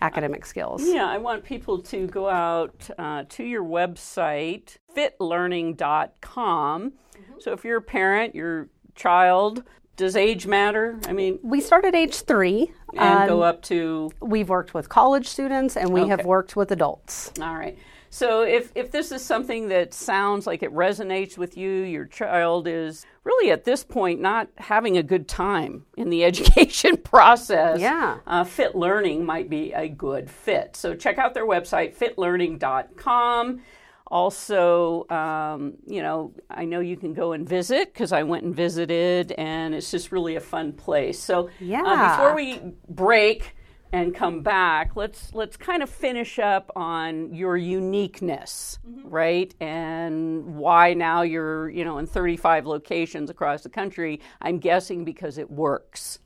Academic 0.00 0.44
skills. 0.46 0.82
Yeah, 0.84 1.08
I 1.08 1.18
want 1.18 1.44
people 1.44 1.80
to 1.82 2.06
go 2.06 2.28
out 2.28 2.88
uh, 2.98 3.24
to 3.30 3.44
your 3.44 3.64
website, 3.64 4.76
fitlearning.com. 4.94 6.90
Mm-hmm. 6.90 7.32
So 7.38 7.52
if 7.52 7.64
you're 7.64 7.78
a 7.78 7.82
parent, 7.82 8.34
your 8.34 8.68
child 8.94 9.62
does 9.96 10.14
age 10.14 10.46
matter? 10.46 10.98
I 11.06 11.12
mean, 11.12 11.38
we 11.42 11.60
start 11.60 11.84
at 11.84 11.94
age 11.94 12.22
three 12.22 12.70
and 12.94 13.20
um, 13.20 13.28
go 13.28 13.42
up 13.42 13.62
to. 13.62 14.10
We've 14.20 14.48
worked 14.48 14.74
with 14.74 14.88
college 14.88 15.26
students 15.26 15.76
and 15.76 15.90
we 15.90 16.02
okay. 16.02 16.10
have 16.10 16.24
worked 16.24 16.54
with 16.54 16.70
adults. 16.70 17.32
All 17.40 17.54
right. 17.54 17.78
So 18.16 18.44
if, 18.44 18.72
if 18.74 18.92
this 18.92 19.12
is 19.12 19.22
something 19.22 19.68
that 19.68 19.92
sounds 19.92 20.46
like 20.46 20.62
it 20.62 20.72
resonates 20.72 21.36
with 21.36 21.54
you, 21.54 21.70
your 21.70 22.06
child 22.06 22.66
is 22.66 23.04
really 23.24 23.50
at 23.50 23.64
this 23.64 23.84
point 23.84 24.22
not 24.22 24.48
having 24.56 24.96
a 24.96 25.02
good 25.02 25.28
time 25.28 25.84
in 25.98 26.08
the 26.08 26.24
education 26.30 26.96
process. 26.96 27.78
Yeah. 27.78 28.20
Uh, 28.26 28.44
Fit 28.44 28.74
Learning 28.74 29.26
might 29.26 29.50
be 29.50 29.74
a 29.74 29.86
good 29.86 30.30
fit. 30.30 30.76
So 30.76 30.94
check 30.94 31.18
out 31.18 31.34
their 31.34 31.44
website, 31.46 31.94
fitlearning.com. 31.94 33.60
Also, 34.06 35.06
um, 35.10 35.74
you 35.86 36.00
know, 36.00 36.32
I 36.48 36.64
know 36.64 36.80
you 36.80 36.96
can 36.96 37.12
go 37.12 37.32
and 37.32 37.46
visit 37.46 37.92
because 37.92 38.12
I 38.12 38.22
went 38.22 38.44
and 38.44 38.56
visited, 38.56 39.32
and 39.32 39.74
it's 39.74 39.90
just 39.90 40.10
really 40.10 40.36
a 40.36 40.40
fun 40.40 40.72
place. 40.72 41.18
So, 41.18 41.50
yeah. 41.60 41.82
Uh, 41.84 42.16
before 42.16 42.34
we 42.34 42.72
break, 42.88 43.55
and 43.92 44.14
come 44.14 44.42
back, 44.42 44.96
let's 44.96 45.32
let's 45.34 45.56
kind 45.56 45.82
of 45.82 45.90
finish 45.90 46.38
up 46.38 46.70
on 46.76 47.34
your 47.34 47.56
uniqueness, 47.56 48.78
mm-hmm. 48.86 49.08
right? 49.08 49.54
And 49.60 50.56
why 50.56 50.94
now 50.94 51.22
you're, 51.22 51.70
you 51.70 51.84
know, 51.84 51.98
in 51.98 52.06
35 52.06 52.66
locations 52.66 53.30
across 53.30 53.62
the 53.62 53.68
country. 53.68 54.20
I'm 54.40 54.58
guessing 54.58 55.04
because 55.04 55.38
it 55.38 55.50
works. 55.50 56.18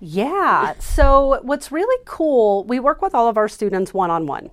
Yeah. 0.00 0.74
so 0.78 1.40
what's 1.42 1.72
really 1.72 2.02
cool, 2.04 2.64
we 2.64 2.78
work 2.78 3.02
with 3.02 3.14
all 3.14 3.28
of 3.28 3.36
our 3.36 3.48
students 3.48 3.92
one 3.92 4.10
on 4.10 4.26
one. 4.26 4.50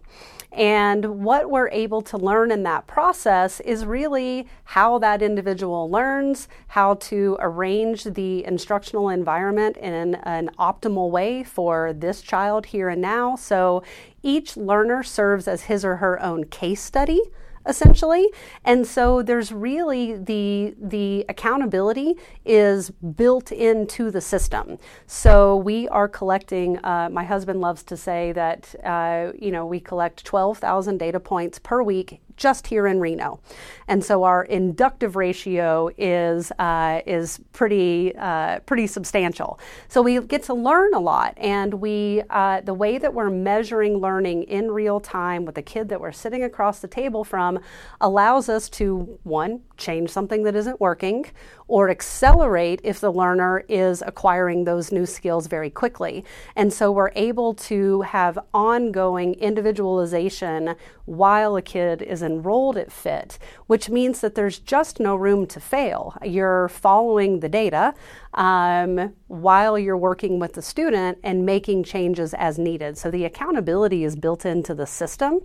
And 0.56 1.22
what 1.24 1.50
we're 1.50 1.70
able 1.70 2.02
to 2.04 2.18
learn 2.18 2.50
in 2.50 2.64
that 2.64 2.88
process 2.88 3.60
is 3.60 3.86
really 3.86 4.48
how 4.64 5.00
that 5.00 5.22
individual 5.22 5.90
learns, 5.90 6.48
how 6.68 6.94
to 6.96 7.36
arrange 7.42 8.06
the 8.06 8.46
instructional 8.46 9.10
environment 9.10 9.76
in 9.76 10.16
an 10.16 10.50
optimal 10.58 11.12
way 11.12 11.44
for 11.44 11.92
this 11.92 12.22
child 12.22 12.68
here 12.68 12.88
and 12.88 13.02
now. 13.02 13.36
So 13.36 13.84
each 14.24 14.56
learner 14.56 15.04
serves 15.04 15.46
as 15.48 15.64
his 15.64 15.84
or 15.84 15.98
her 15.98 16.22
own 16.22 16.46
case 16.46 16.82
study 16.82 17.22
essentially. 17.66 18.28
And 18.64 18.86
so 18.86 19.22
there's 19.22 19.52
really 19.52 20.16
the 20.16 20.76
the 20.80 21.26
accountability 21.30 22.16
is 22.46 22.92
built 22.92 23.52
into 23.52 24.12
the 24.12 24.22
system. 24.22 24.78
So 25.08 25.56
we 25.56 25.88
are 25.90 26.08
collecting. 26.08 26.84
Uh, 26.84 27.10
my 27.12 27.24
husband 27.24 27.62
loves 27.62 27.84
to 27.84 27.98
say 27.98 28.32
that 28.34 28.76
uh, 28.84 29.32
you 29.40 29.52
know 29.52 29.66
we 29.66 29.80
collect 29.80 30.26
twelve 30.26 30.58
thousand 30.58 30.98
data 30.98 31.20
points 31.20 31.60
per 31.60 31.82
week 31.82 32.22
just 32.38 32.68
here 32.68 32.88
in 32.88 33.00
Reno, 33.00 33.40
and 33.88 34.04
so 34.04 34.24
our 34.24 34.44
inductive 34.44 35.16
ratio 35.16 35.90
is 35.98 36.52
uh, 36.60 37.02
is 37.06 37.40
pretty 37.54 38.14
uh, 38.18 38.60
pretty 38.60 38.88
substantial. 38.88 39.60
So 39.88 40.02
we 40.02 40.20
get 40.22 40.44
to 40.44 40.54
learn 40.54 40.94
a 40.94 41.00
lot, 41.00 41.34
and 41.38 41.76
we 41.76 42.24
uh, 42.30 42.62
the 42.62 42.74
way 42.74 42.98
that 42.98 43.14
we're 43.14 43.30
measuring 43.30 43.98
learning 43.98 44.44
in 44.44 44.72
real 44.72 45.00
time 45.00 45.46
with 45.46 45.56
the 45.56 45.62
kid 45.62 45.90
that 45.90 46.02
we're 46.02 46.12
sitting 46.12 46.44
across 46.44 46.80
the 46.80 46.88
table 46.88 47.24
from 47.24 47.60
allows 48.02 48.50
us 48.50 48.70
to 48.70 49.20
one 49.24 49.62
change 49.78 50.10
something 50.10 50.44
that 50.44 50.56
isn't 50.56 50.80
working 50.80 51.26
or 51.68 51.90
accelerate 51.90 52.80
if 52.84 53.00
the 53.00 53.12
learner 53.12 53.64
is 53.68 54.04
acquiring 54.06 54.64
those 54.64 54.92
new 54.92 55.06
skills 55.06 55.48
very 55.48 55.70
quickly. 55.70 56.24
And 56.56 56.72
so 56.72 56.92
we're 56.92 57.12
able 57.16 57.54
to 57.56 58.02
have 58.02 58.38
ongoing 58.54 59.34
individualization 59.36 60.76
while 61.06 61.56
a 61.56 61.62
kid 61.62 62.02
is 62.02 62.22
enrolled 62.22 62.78
at 62.78 62.92
FIT, 62.92 63.40
which 63.68 63.90
means 63.90 64.22
that 64.22 64.36
there's 64.36 64.60
just 64.60 65.00
no 65.00 65.16
room 65.16 65.48
to 65.48 65.60
fail. 65.60 66.16
You're 66.24 66.68
following 66.70 67.40
the 67.40 67.50
data 67.50 67.94
um, 68.36 69.14
while 69.28 69.80
you're 69.80 69.98
working 69.98 70.40
with 70.40 70.54
the 70.54 70.62
student 70.62 71.18
and 71.24 71.46
making 71.46 71.84
changes 71.84 72.34
as 72.34 72.60
needed. 72.60 72.98
So 72.98 73.10
the 73.10 73.26
accountability 73.26 74.04
is 74.04 74.16
built 74.16 74.46
into 74.46 74.76
the 74.76 74.86
system. 74.86 75.40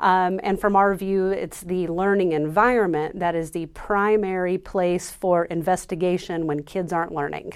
Um, 0.00 0.40
and 0.42 0.60
from 0.60 0.76
our 0.76 0.94
view, 0.94 1.28
it's 1.28 1.62
the 1.62 1.86
learning 1.86 2.32
environment 2.32 3.20
that 3.20 3.34
is 3.34 3.52
the 3.52 3.66
primary 3.66 4.58
place 4.58 5.10
for 5.10 5.44
investigation 5.46 6.46
when 6.46 6.64
kids 6.64 6.92
aren't 6.92 7.12
learning. 7.12 7.54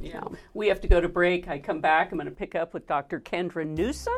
Yeah. 0.00 0.24
We 0.54 0.66
have 0.68 0.80
to 0.80 0.88
go 0.88 1.00
to 1.00 1.08
break. 1.08 1.48
I 1.48 1.58
come 1.58 1.80
back. 1.80 2.10
I'm 2.10 2.18
going 2.18 2.26
to 2.26 2.34
pick 2.34 2.54
up 2.54 2.74
with 2.74 2.86
Dr. 2.86 3.20
Kendra 3.20 3.66
Newsome, 3.66 4.12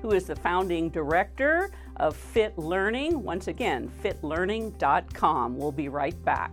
who 0.00 0.12
is 0.12 0.26
the 0.26 0.36
founding 0.36 0.90
director 0.90 1.70
of 1.96 2.16
Fit 2.16 2.56
Learning. 2.56 3.22
Once 3.22 3.48
again, 3.48 3.90
fitlearning.com. 4.02 5.56
We'll 5.56 5.72
be 5.72 5.88
right 5.88 6.24
back. 6.24 6.52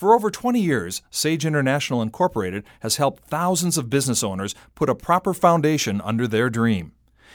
For 0.00 0.14
over 0.14 0.30
20 0.30 0.58
years, 0.58 1.02
Sage 1.10 1.44
International 1.44 2.00
Incorporated 2.00 2.64
has 2.80 2.96
helped 2.96 3.22
thousands 3.24 3.76
of 3.76 3.90
business 3.90 4.24
owners 4.24 4.54
put 4.74 4.88
a 4.88 4.94
proper 4.94 5.34
foundation 5.34 6.00
under 6.00 6.26
their 6.26 6.48
dream. 6.48 6.92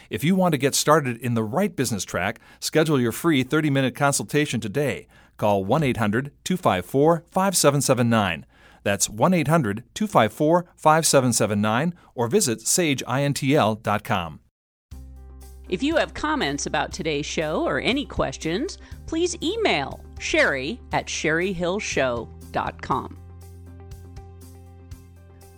If 0.09 0.23
you 0.23 0.33
want 0.35 0.53
to 0.53 0.57
get 0.57 0.73
started 0.73 1.17
in 1.17 1.35
the 1.35 1.43
right 1.43 1.75
business 1.75 2.03
track, 2.03 2.39
schedule 2.59 2.99
your 2.99 3.11
free 3.11 3.43
30 3.43 3.69
minute 3.69 3.93
consultation 3.93 4.59
today. 4.59 5.05
Call 5.37 5.63
1 5.63 5.83
800 5.83 6.31
254 6.43 7.25
5779. 7.29 8.47
That's 8.81 9.11
1 9.11 9.33
800 9.35 9.83
254 9.93 10.65
5779 10.75 11.93
or 12.15 12.27
visit 12.27 12.61
sageintl.com. 12.61 14.39
If 15.69 15.83
you 15.83 15.97
have 15.97 16.15
comments 16.15 16.65
about 16.65 16.91
today's 16.91 17.27
show 17.27 17.63
or 17.63 17.79
any 17.79 18.07
questions, 18.07 18.79
please 19.05 19.37
email 19.43 20.03
Sherry 20.19 20.79
at 20.91 21.05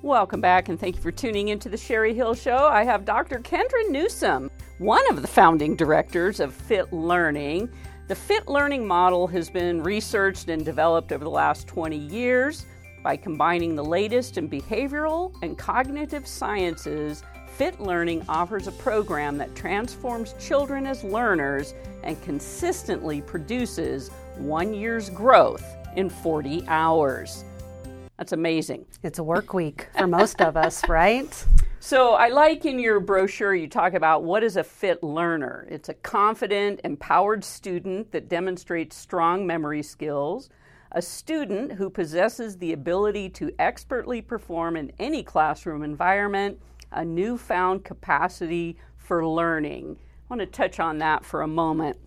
Welcome 0.01 0.42
back, 0.42 0.68
and 0.68 0.80
thank 0.80 0.96
you 0.96 1.01
for 1.01 1.12
tuning 1.12 1.50
into 1.50 1.70
the 1.70 1.77
Sherry 1.77 2.13
Hill 2.16 2.34
Show. 2.34 2.68
I 2.68 2.84
have 2.84 3.06
Dr. 3.06 3.39
Kendra 3.39 3.89
Newsome, 3.89 4.50
one 4.80 5.08
of 5.12 5.22
the 5.22 5.27
founding 5.27 5.75
directors 5.75 6.39
of 6.39 6.56
Fit 6.56 6.92
Learning. 6.92 7.70
The 8.08 8.16
Fit 8.16 8.48
Learning 8.48 8.88
model 8.88 9.27
has 9.27 9.48
been 9.48 9.84
researched 9.84 10.50
and 10.50 10.66
developed 10.66 11.12
over 11.12 11.24
the 11.24 11.30
last 11.30 11.68
20 11.68 11.96
years. 11.96 12.66
By 13.04 13.16
combining 13.16 13.75
the 13.75 13.86
latest 13.86 14.39
in 14.39 14.50
behavioral 14.50 15.36
and 15.44 15.56
cognitive 15.56 16.25
sciences, 16.25 17.22
Fit 17.48 17.80
Learning 17.80 18.25
offers 18.27 18.68
a 18.68 18.72
program 18.72 19.38
that 19.38 19.56
transforms 19.56 20.34
children 20.39 20.88
as 20.88 21.04
learners 21.04 21.75
and 22.04 22.20
consistently 22.24 23.22
produces 23.22 24.10
one 24.38 24.74
year's 24.74 25.12
growth 25.12 25.76
in 25.96 26.10
40 26.10 26.63
hours. 26.67 27.44
That's 28.17 28.32
amazing. 28.32 28.86
It's 29.03 29.20
a 29.20 29.24
work 29.24 29.53
week 29.53 29.88
for 29.98 30.08
most 30.08 30.41
of 30.41 30.58
us, 30.58 30.82
right? 30.89 31.46
So, 31.79 32.15
I 32.15 32.29
like 32.29 32.65
in 32.65 32.79
your 32.79 33.00
brochure 33.00 33.53
you 33.53 33.67
talk 33.67 33.94
about 33.94 34.24
what 34.24 34.44
is 34.44 34.58
a 34.58 34.63
fit 34.63 35.03
learner. 35.03 35.67
It's 35.70 35.89
a 35.89 35.94
confident, 35.94 36.82
empowered 36.84 37.44
student 37.44 38.12
that 38.12 38.27
demonstrates 38.27 38.96
strong 38.96 39.46
memory 39.46 39.84
skills, 39.84 40.50
a 40.91 41.01
student 41.01 41.74
who 41.74 41.89
possesses 41.89 42.58
the 42.58 42.74
ability 42.74 43.29
to 43.29 43.53
expertly 43.60 44.22
perform 44.22 44.75
in 44.75 44.91
any 45.00 45.22
classroom 45.22 45.84
environment, 45.84 46.60
a 46.91 47.06
newfound 47.06 47.86
capacity 47.86 48.77
for 48.98 49.25
learning. 49.25 49.98
I 50.00 50.34
want 50.34 50.39
to 50.41 50.48
touch 50.48 50.79
on 50.79 50.98
that 50.98 51.24
for 51.24 51.41
a 51.41 51.48
moment. 51.48 51.98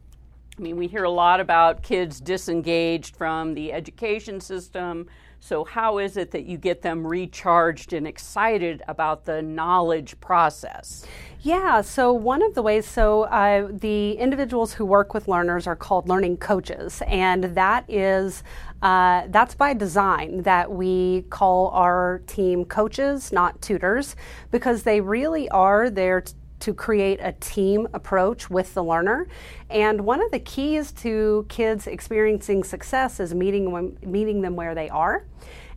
I 0.61 0.63
mean, 0.63 0.77
we 0.77 0.89
hear 0.89 1.05
a 1.05 1.11
lot 1.11 1.41
about 1.41 1.83
kids 1.83 2.21
disengaged 2.21 3.17
from 3.17 3.55
the 3.55 3.73
education 3.73 4.43
system. 4.43 5.09
So, 5.43 5.65
how 5.65 5.97
is 5.97 6.19
it 6.19 6.33
that 6.33 6.45
you 6.45 6.59
get 6.59 6.83
them 6.83 7.07
recharged 7.07 7.95
and 7.95 8.07
excited 8.07 8.83
about 8.87 9.25
the 9.25 9.41
knowledge 9.41 10.21
process? 10.21 11.07
Yeah, 11.41 11.81
so 11.81 12.13
one 12.13 12.43
of 12.43 12.55
the 12.55 12.61
ways, 12.61 12.85
so 12.85 13.23
uh, 13.23 13.69
the 13.73 14.13
individuals 14.19 14.75
who 14.75 14.85
work 14.85 15.15
with 15.15 15.29
learners 15.29 15.67
are 15.67 15.77
called 15.77 16.11
learning 16.11 16.37
coaches, 16.37 17.03
and 17.07 17.45
that 17.45 17.87
is 17.89 18.43
uh, 18.83 19.23
that's 19.29 19.55
by 19.55 19.73
design 19.73 20.43
that 20.43 20.71
we 20.71 21.23
call 21.31 21.69
our 21.69 22.21
team 22.27 22.67
coaches, 22.67 23.33
not 23.33 23.63
tutors, 23.63 24.15
because 24.51 24.83
they 24.83 25.01
really 25.01 25.49
are 25.49 25.89
there 25.89 26.23
to 26.61 26.75
create 26.75 27.19
a 27.23 27.33
team 27.33 27.89
approach 27.93 28.49
with 28.51 28.75
the 28.75 28.85
learner. 28.85 29.27
And 29.69 30.03
one 30.03 30.23
of 30.23 30.31
the 30.31 30.39
keys 30.39 30.93
to 30.93 31.47
kids 31.49 31.87
experiencing 31.87 32.65
success 32.65 33.21
is 33.21 33.35
meeting, 33.35 33.97
meeting 34.05 34.41
them 34.43 34.57
where 34.57 34.75
they 34.75 34.89
are. 34.89 35.25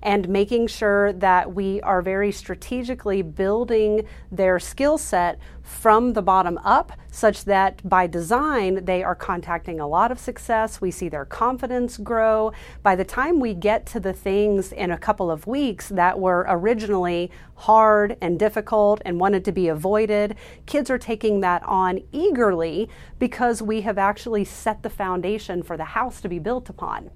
and 0.04 0.28
making 0.28 0.68
sure 0.68 1.14
that 1.14 1.56
we 1.56 1.82
are 1.82 2.02
very 2.02 2.32
strategically 2.32 3.22
building 3.22 4.06
their 4.32 4.60
skill 4.60 4.98
set 4.98 5.40
from 5.64 6.14
the 6.14 6.22
bottom 6.22 6.60
up 6.64 6.92
such 7.10 7.46
that 7.46 7.88
by 7.88 8.06
design 8.06 8.84
they 8.86 9.04
are 9.04 9.16
contacting 9.16 9.80
a 9.80 9.88
lot 9.88 10.12
of 10.12 10.20
success. 10.20 10.82
We 10.82 10.92
see 10.92 11.10
their 11.10 11.26
confidence 11.26 11.98
grow. 11.98 12.52
By 12.82 12.96
the 12.96 13.06
time 13.06 13.40
we 13.40 13.54
get 13.54 13.86
to 13.88 14.00
the 14.00 14.14
things 14.14 14.72
in 14.72 14.92
a 14.92 14.98
couple 14.98 15.32
of 15.32 15.48
weeks 15.48 15.90
that 15.90 16.20
were 16.20 16.46
originally 16.50 17.32
hard 17.56 18.18
and 18.20 18.38
difficult 18.38 19.02
and 19.06 19.20
wanted 19.20 19.46
to 19.46 19.52
be 19.52 19.68
avoided, 19.68 20.36
kids 20.66 20.90
are 20.90 20.98
taking 20.98 21.42
that 21.42 21.64
on 21.64 22.02
eagerly 22.12 22.90
because 23.20 23.62
we 23.62 23.82
have 23.82 23.98
actually 23.98 24.44
set 24.44 24.84
the 24.84 24.90
foundation 24.90 25.64
for 25.64 25.78
the 25.78 25.86
house 25.86 26.20
to 26.22 26.28
be 26.28 26.40
built 26.40 26.70
upon. 26.70 27.10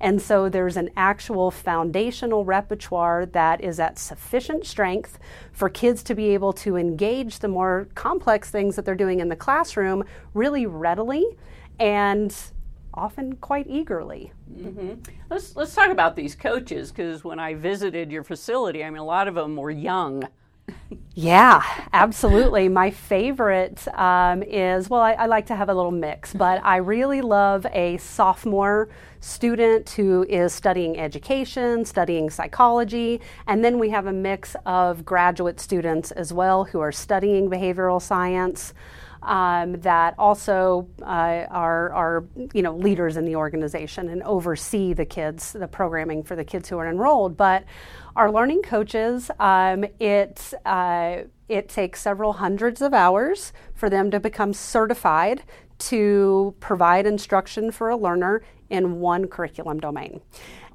And 0.00 0.20
so 0.20 0.48
there's 0.48 0.76
an 0.76 0.90
actual 0.96 1.50
foundational 1.50 2.44
repertoire 2.44 3.26
that 3.26 3.62
is 3.62 3.80
at 3.80 3.98
sufficient 3.98 4.66
strength 4.66 5.18
for 5.52 5.68
kids 5.68 6.02
to 6.02 6.14
be 6.14 6.34
able 6.34 6.52
to 6.54 6.76
engage 6.76 7.38
the 7.38 7.48
more 7.48 7.88
complex 7.94 8.50
things 8.50 8.76
that 8.76 8.84
they're 8.84 8.94
doing 8.94 9.20
in 9.20 9.28
the 9.28 9.36
classroom 9.36 10.04
really 10.34 10.66
readily 10.66 11.24
and 11.78 12.34
often 12.94 13.34
quite 13.36 13.66
eagerly. 13.68 14.32
Mm-hmm. 14.52 15.12
Let's 15.30 15.56
let's 15.56 15.74
talk 15.74 15.90
about 15.90 16.16
these 16.16 16.34
coaches 16.34 16.90
because 16.90 17.24
when 17.24 17.38
I 17.38 17.54
visited 17.54 18.12
your 18.12 18.22
facility, 18.22 18.84
I 18.84 18.90
mean 18.90 19.00
a 19.00 19.04
lot 19.04 19.28
of 19.28 19.34
them 19.34 19.56
were 19.56 19.70
young. 19.70 20.28
Yeah, 21.16 21.62
absolutely. 21.92 22.68
My 22.68 22.90
favorite 22.90 23.86
um, 23.96 24.42
is 24.42 24.90
well, 24.90 25.00
I, 25.00 25.12
I, 25.12 25.26
like 25.26 25.46
to 25.46 25.54
have 25.54 25.68
a 25.68 25.74
little 25.74 25.92
mix, 25.92 26.34
but 26.34 26.60
I 26.64 26.78
really 26.78 27.20
love 27.20 27.66
a 27.72 27.98
sophomore 27.98 28.88
student 29.20 29.88
who 29.90 30.24
is 30.28 30.52
studying 30.52 30.98
education, 30.98 31.84
studying 31.84 32.30
psychology, 32.30 33.20
and 33.46 33.64
then 33.64 33.78
we 33.78 33.90
have 33.90 34.06
a 34.06 34.12
mix 34.12 34.56
of 34.66 35.04
graduate 35.04 35.60
students 35.60 36.10
as 36.10 36.32
well 36.32 36.64
who 36.64 36.80
are 36.80 36.92
studying 36.92 37.48
behavioral 37.48 38.02
science. 38.02 38.74
Um, 39.24 39.80
that 39.80 40.14
also 40.18 40.86
uh, 41.00 41.46
are, 41.48 41.92
are 41.94 42.24
you 42.52 42.60
know 42.60 42.76
leaders 42.76 43.16
in 43.16 43.24
the 43.24 43.36
organization 43.36 44.10
and 44.10 44.22
oversee 44.22 44.92
the 44.92 45.06
kids 45.06 45.52
the 45.52 45.66
programming 45.66 46.22
for 46.22 46.36
the 46.36 46.44
kids 46.44 46.68
who 46.68 46.76
are 46.76 46.90
enrolled 46.90 47.34
but 47.34 47.64
our 48.16 48.30
learning 48.30 48.62
coaches, 48.62 49.30
um, 49.40 49.84
it, 49.98 50.54
uh, 50.64 51.22
it 51.48 51.68
takes 51.68 52.00
several 52.00 52.34
hundreds 52.34 52.80
of 52.80 52.94
hours 52.94 53.52
for 53.74 53.90
them 53.90 54.10
to 54.12 54.20
become 54.20 54.52
certified 54.52 55.42
to 55.78 56.54
provide 56.60 57.06
instruction 57.06 57.72
for 57.72 57.88
a 57.88 57.96
learner 57.96 58.42
in 58.70 59.00
one 59.00 59.26
curriculum 59.26 59.80
domain. 59.80 60.20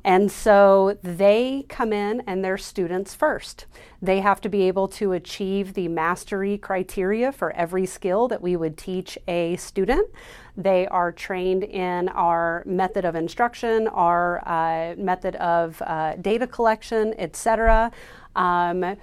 And 0.03 0.32
so 0.32 0.98
they 1.03 1.65
come 1.68 1.91
in 1.91 2.22
and 2.25 2.44
they're 2.44 2.58
students 2.58 3.13
first. 3.13 3.65
They 4.01 4.22
have 4.22 4.39
to 4.41 4.50
be 4.50 4.63
able 4.63 4.88
to 4.89 5.12
achieve 5.12 5.74
the 5.74 5.88
mastery 5.88 6.58
criteria 6.58 7.32
for 7.32 7.51
every 7.51 7.86
skill 7.86 8.27
that 8.29 8.41
we 8.41 8.56
would 8.56 8.77
teach 8.77 9.18
a 9.27 9.56
student. 9.58 10.10
They 10.56 10.88
are 10.88 11.12
trained 11.12 11.63
in 11.63 12.10
our 12.10 12.63
method 12.65 13.06
of 13.06 13.15
instruction, 13.15 13.88
our 13.89 14.41
uh, 14.48 14.96
method 14.98 15.36
of 15.36 15.82
uh, 15.86 16.15
data 16.15 16.48
collection, 16.48 17.13
etc. 17.18 17.91
Um, 18.36 18.96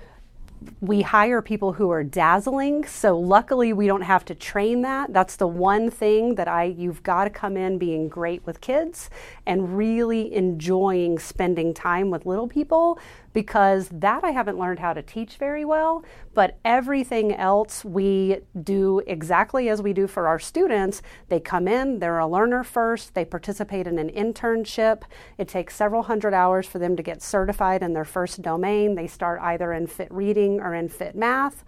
we 0.81 1.03
hire 1.03 1.41
people 1.41 1.73
who 1.73 1.91
are 1.91 2.05
dazzling 2.05 2.85
so 2.85 3.19
luckily 3.19 3.73
we 3.73 3.87
don't 3.87 4.03
have 4.03 4.25
to 4.27 4.35
train 4.35 4.83
that. 4.83 5.13
That's 5.13 5.37
the 5.37 5.47
one 5.47 5.91
thing 5.91 6.35
that 6.35 6.49
i 6.49 6.65
you've 6.65 7.03
got 7.03 7.25
to 7.25 7.31
come 7.31 7.57
in 7.57 7.79
being 7.79 8.09
great 8.09 8.45
with 8.47 8.61
kids 8.61 9.11
and 9.47 9.77
really 9.77 10.35
enjoying 10.35 11.19
spending 11.19 11.73
time 11.73 12.11
with 12.11 12.27
little 12.27 12.49
people 12.49 12.99
because 13.37 13.91
that 13.91 14.25
I 14.25 14.31
haven't 14.31 14.59
learned 14.59 14.79
how 14.79 14.95
to 14.95 15.03
teach 15.03 15.37
very 15.37 15.63
well, 15.63 16.03
but 16.33 16.59
everything 16.65 17.35
else 17.35 17.85
we 17.85 18.39
do 18.63 19.03
exactly 19.07 19.69
as 19.69 19.83
we 19.83 19.93
do 19.93 20.07
for 20.07 20.27
our 20.27 20.39
students. 20.39 21.03
They 21.29 21.39
come 21.39 21.69
in, 21.69 21.99
they're 21.99 22.19
a 22.19 22.27
learner 22.27 22.65
first, 22.65 23.13
they 23.13 23.27
participate 23.27 23.87
in 23.87 23.99
an 23.99 24.09
internship. 24.09 25.03
It 25.37 25.49
takes 25.49 25.77
several 25.77 26.05
hundred 26.05 26.33
hours 26.33 26.67
for 26.67 26.79
them 26.79 26.97
to 26.97 27.03
get 27.03 27.21
certified 27.21 27.83
in 27.83 27.93
their 27.93 28.07
first 28.07 28.41
domain. 28.41 28.95
They 28.95 29.07
start 29.07 29.43
either 29.43 29.71
in 29.75 29.87
fit 29.87 30.11
reading 30.11 30.59
or 30.59 30.75
in 30.75 30.89
fit 30.89 31.15
math. 31.15 31.63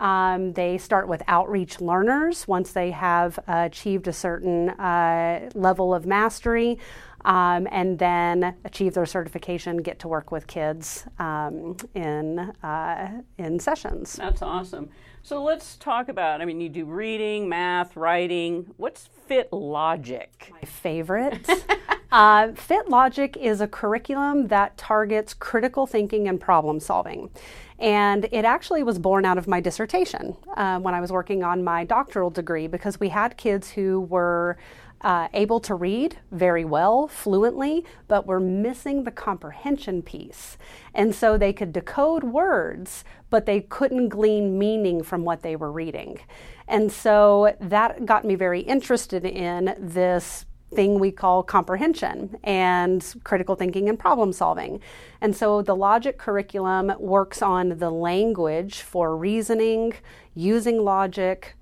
Um, 0.00 0.52
they 0.54 0.78
start 0.78 1.06
with 1.06 1.22
outreach 1.28 1.80
learners 1.80 2.48
once 2.48 2.72
they 2.72 2.90
have 2.90 3.38
uh, 3.38 3.68
achieved 3.70 4.08
a 4.08 4.12
certain 4.12 4.70
uh, 4.70 5.48
level 5.54 5.94
of 5.94 6.06
mastery 6.06 6.80
um, 7.24 7.66
and 7.70 7.98
then 7.98 8.54
achieve 8.64 8.94
their 8.94 9.06
certification, 9.06 9.78
get 9.78 9.98
to 10.00 10.08
work 10.08 10.30
with 10.30 10.46
kids 10.46 11.06
um, 11.18 11.76
in 11.94 12.38
uh, 12.62 13.22
in 13.38 13.58
sessions. 13.58 14.14
That's 14.14 14.42
awesome. 14.42 14.90
So 15.22 15.42
let's 15.42 15.76
talk 15.76 16.10
about. 16.10 16.42
I 16.42 16.44
mean, 16.44 16.60
you 16.60 16.68
do 16.68 16.84
reading, 16.84 17.48
math, 17.48 17.96
writing. 17.96 18.74
What's 18.76 19.08
Fit 19.26 19.50
Logic? 19.52 20.52
My 20.52 20.66
favorite. 20.66 21.48
uh, 22.12 22.52
Fit 22.52 22.90
Logic 22.90 23.34
is 23.38 23.62
a 23.62 23.66
curriculum 23.66 24.48
that 24.48 24.76
targets 24.76 25.32
critical 25.32 25.86
thinking 25.86 26.28
and 26.28 26.38
problem 26.38 26.78
solving. 26.78 27.30
And 27.78 28.28
it 28.32 28.44
actually 28.44 28.82
was 28.82 28.98
born 28.98 29.24
out 29.24 29.38
of 29.38 29.48
my 29.48 29.60
dissertation 29.60 30.36
uh, 30.56 30.78
when 30.78 30.94
I 30.94 31.00
was 31.00 31.10
working 31.10 31.42
on 31.42 31.64
my 31.64 31.84
doctoral 31.84 32.30
degree 32.30 32.66
because 32.66 33.00
we 33.00 33.08
had 33.08 33.36
kids 33.38 33.70
who 33.70 34.02
were 34.02 34.58
uh, 35.04 35.28
able 35.34 35.60
to 35.60 35.74
read 35.74 36.16
very 36.32 36.64
well, 36.64 37.06
fluently, 37.06 37.84
but 38.08 38.26
were 38.26 38.40
missing 38.40 39.04
the 39.04 39.10
comprehension 39.10 40.00
piece. 40.02 40.56
And 40.94 41.14
so 41.14 41.36
they 41.36 41.52
could 41.52 41.74
decode 41.74 42.24
words, 42.24 43.04
but 43.28 43.44
they 43.44 43.60
couldn't 43.60 44.08
glean 44.08 44.58
meaning 44.58 45.02
from 45.02 45.22
what 45.24 45.42
they 45.42 45.56
were 45.56 45.70
reading. 45.70 46.20
And 46.66 46.90
so 46.90 47.54
that 47.60 48.06
got 48.06 48.24
me 48.24 48.34
very 48.34 48.60
interested 48.60 49.26
in 49.26 49.76
this 49.78 50.46
thing 50.72 50.98
we 50.98 51.12
call 51.12 51.42
comprehension 51.42 52.36
and 52.42 53.14
critical 53.24 53.54
thinking 53.54 53.90
and 53.90 53.98
problem 53.98 54.32
solving. 54.32 54.80
And 55.20 55.36
so 55.36 55.60
the 55.60 55.76
logic 55.76 56.18
curriculum 56.18 56.92
works 56.98 57.42
on 57.42 57.78
the 57.78 57.90
language 57.90 58.80
for 58.80 59.16
reasoning, 59.16 59.92
using 60.34 60.82
logic, 60.82 61.54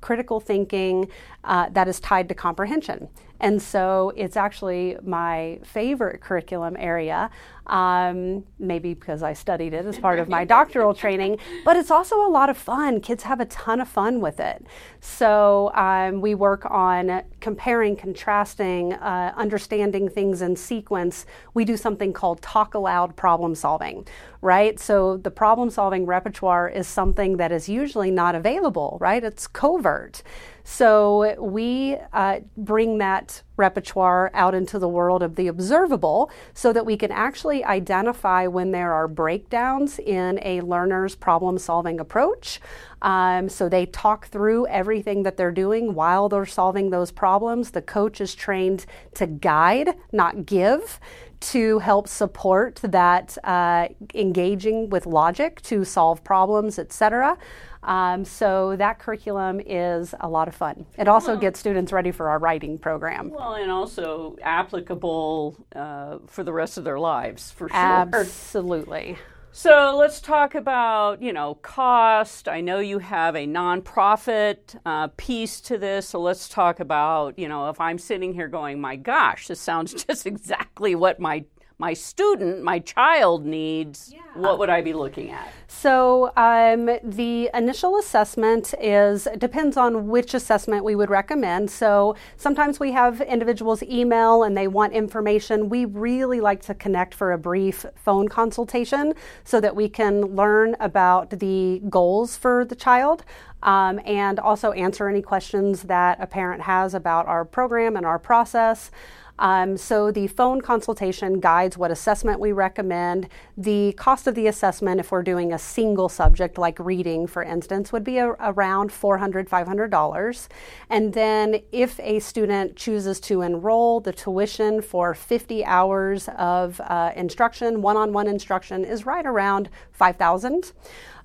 critical 0.00 0.40
thinking 0.40 1.08
uh, 1.44 1.68
that 1.70 1.88
is 1.88 2.00
tied 2.00 2.28
to 2.28 2.34
comprehension. 2.34 3.08
And 3.40 3.62
so 3.62 4.12
it's 4.16 4.36
actually 4.36 4.96
my 5.02 5.60
favorite 5.62 6.20
curriculum 6.20 6.76
area, 6.78 7.30
um, 7.66 8.44
maybe 8.58 8.94
because 8.94 9.22
I 9.22 9.32
studied 9.32 9.74
it 9.74 9.84
as 9.84 9.98
part 9.98 10.18
of 10.18 10.28
my 10.28 10.44
doctoral 10.56 10.94
training, 10.94 11.38
but 11.64 11.76
it's 11.76 11.90
also 11.90 12.26
a 12.26 12.30
lot 12.30 12.50
of 12.50 12.56
fun. 12.56 13.00
Kids 13.00 13.22
have 13.24 13.40
a 13.40 13.44
ton 13.46 13.80
of 13.80 13.88
fun 13.88 14.20
with 14.20 14.40
it. 14.40 14.66
So 15.00 15.70
um, 15.74 16.20
we 16.20 16.34
work 16.34 16.68
on 16.70 17.22
comparing, 17.40 17.94
contrasting, 17.94 18.94
uh, 18.94 19.34
understanding 19.36 20.08
things 20.08 20.42
in 20.42 20.56
sequence. 20.56 21.26
We 21.54 21.64
do 21.64 21.76
something 21.76 22.12
called 22.12 22.42
talk 22.42 22.74
aloud 22.74 23.16
problem 23.16 23.54
solving, 23.54 24.06
right? 24.40 24.80
So 24.80 25.16
the 25.16 25.30
problem 25.30 25.70
solving 25.70 26.06
repertoire 26.06 26.68
is 26.68 26.88
something 26.88 27.36
that 27.36 27.52
is 27.52 27.68
usually 27.68 28.10
not 28.10 28.34
available, 28.34 28.98
right? 29.00 29.22
It's 29.22 29.46
covert. 29.46 30.22
So 30.70 31.34
we 31.40 31.96
uh, 32.12 32.40
bring 32.58 32.98
that 32.98 33.42
repertoire 33.56 34.30
out 34.34 34.54
into 34.54 34.78
the 34.78 34.86
world 34.86 35.22
of 35.22 35.34
the 35.34 35.48
observable 35.48 36.30
so 36.52 36.74
that 36.74 36.84
we 36.84 36.98
can 36.98 37.10
actually 37.10 37.64
identify 37.64 38.46
when 38.46 38.70
there 38.70 38.92
are 38.92 39.08
breakdowns 39.08 39.98
in 39.98 40.38
a 40.42 40.60
learner's 40.60 41.14
problem 41.14 41.58
solving 41.58 42.00
approach. 42.00 42.60
Um, 43.00 43.48
so 43.48 43.70
they 43.70 43.86
talk 43.86 44.28
through 44.28 44.66
everything 44.66 45.22
that 45.22 45.38
they're 45.38 45.50
doing 45.50 45.94
while 45.94 46.28
they're 46.28 46.44
solving 46.44 46.90
those 46.90 47.12
problems. 47.12 47.70
The 47.70 47.82
coach 47.82 48.20
is 48.20 48.34
trained 48.34 48.84
to 49.14 49.26
guide, 49.26 49.94
not 50.12 50.44
give 50.44 51.00
to 51.40 51.78
help 51.78 52.08
support 52.08 52.76
that 52.82 53.38
uh, 53.44 53.88
engaging 54.14 54.90
with 54.90 55.06
logic 55.06 55.60
to 55.62 55.84
solve 55.84 56.24
problems, 56.24 56.78
etc. 56.78 57.36
Um, 57.82 58.24
so 58.24 58.74
that 58.76 58.98
curriculum 58.98 59.60
is 59.64 60.14
a 60.20 60.28
lot 60.28 60.48
of 60.48 60.54
fun. 60.54 60.86
It 60.96 61.08
also 61.08 61.32
well, 61.32 61.40
gets 61.40 61.60
students 61.60 61.92
ready 61.92 62.10
for 62.10 62.28
our 62.28 62.38
writing 62.38 62.78
program. 62.78 63.30
Well, 63.30 63.54
and 63.54 63.70
also 63.70 64.36
applicable 64.42 65.56
uh, 65.74 66.18
for 66.26 66.42
the 66.42 66.52
rest 66.52 66.76
of 66.76 66.84
their 66.84 66.98
lives, 66.98 67.52
for 67.52 67.68
sure. 67.68 67.76
Absolutely. 67.76 69.18
So 69.60 69.96
let's 69.98 70.20
talk 70.20 70.54
about, 70.54 71.20
you 71.20 71.32
know, 71.32 71.56
cost. 71.56 72.46
I 72.46 72.60
know 72.60 72.78
you 72.78 73.00
have 73.00 73.34
a 73.34 73.44
nonprofit 73.44 74.78
uh, 74.86 75.08
piece 75.16 75.60
to 75.62 75.76
this, 75.76 76.10
so 76.10 76.20
let's 76.20 76.48
talk 76.48 76.78
about, 76.78 77.36
you 77.36 77.48
know, 77.48 77.68
if 77.68 77.80
I'm 77.80 77.98
sitting 77.98 78.34
here 78.34 78.46
going, 78.46 78.80
my 78.80 78.94
gosh, 78.94 79.48
this 79.48 79.60
sounds 79.60 79.92
just 80.06 80.26
exactly 80.26 80.94
what 80.94 81.18
my 81.18 81.44
my 81.80 81.94
student, 81.94 82.60
my 82.62 82.80
child 82.80 83.46
needs, 83.46 84.10
yeah. 84.12 84.20
what 84.34 84.58
would 84.58 84.68
I 84.68 84.82
be 84.82 84.92
looking 84.92 85.30
at? 85.30 85.48
So 85.68 86.32
um, 86.36 86.86
the 87.04 87.50
initial 87.54 87.98
assessment 87.98 88.74
is 88.80 89.28
depends 89.38 89.76
on 89.76 90.08
which 90.08 90.34
assessment 90.34 90.84
we 90.84 90.96
would 90.96 91.08
recommend. 91.08 91.70
So 91.70 92.16
sometimes 92.36 92.80
we 92.80 92.90
have 92.92 93.20
individuals 93.20 93.84
email 93.84 94.42
and 94.42 94.56
they 94.56 94.66
want 94.66 94.92
information. 94.92 95.68
We 95.68 95.84
really 95.84 96.40
like 96.40 96.62
to 96.62 96.74
connect 96.74 97.14
for 97.14 97.30
a 97.30 97.38
brief 97.38 97.86
phone 97.94 98.26
consultation 98.26 99.14
so 99.44 99.60
that 99.60 99.76
we 99.76 99.88
can 99.88 100.22
learn 100.34 100.74
about 100.80 101.30
the 101.30 101.80
goals 101.88 102.36
for 102.36 102.64
the 102.64 102.74
child. 102.74 103.24
Um, 103.60 104.00
and 104.04 104.38
also 104.38 104.70
answer 104.72 105.08
any 105.08 105.20
questions 105.20 105.82
that 105.82 106.18
a 106.20 106.28
parent 106.28 106.62
has 106.62 106.94
about 106.94 107.26
our 107.26 107.44
program 107.44 107.96
and 107.96 108.06
our 108.06 108.18
process. 108.18 108.92
Um, 109.38 109.76
so 109.76 110.10
the 110.10 110.26
phone 110.26 110.60
consultation 110.60 111.40
guides 111.40 111.78
what 111.78 111.90
assessment 111.90 112.40
we 112.40 112.52
recommend. 112.52 113.28
The 113.56 113.92
cost 113.92 114.26
of 114.26 114.34
the 114.34 114.46
assessment, 114.46 115.00
if 115.00 115.10
we're 115.10 115.22
doing 115.22 115.52
a 115.52 115.58
single 115.58 116.08
subject 116.08 116.58
like 116.58 116.78
reading, 116.78 117.26
for 117.26 117.42
instance, 117.42 117.92
would 117.92 118.04
be 118.04 118.18
a, 118.18 118.28
around 118.40 118.90
$400, 118.90 119.48
$500. 119.48 120.48
And 120.90 121.12
then 121.14 121.62
if 121.72 121.98
a 122.00 122.18
student 122.20 122.76
chooses 122.76 123.20
to 123.20 123.42
enroll, 123.42 124.00
the 124.00 124.12
tuition 124.12 124.82
for 124.82 125.14
50 125.14 125.64
hours 125.64 126.28
of 126.36 126.80
uh, 126.80 127.12
instruction, 127.16 127.82
one-on-one 127.82 128.26
instruction, 128.26 128.84
is 128.84 129.06
right 129.06 129.26
around 129.26 129.68
5000 129.92 130.72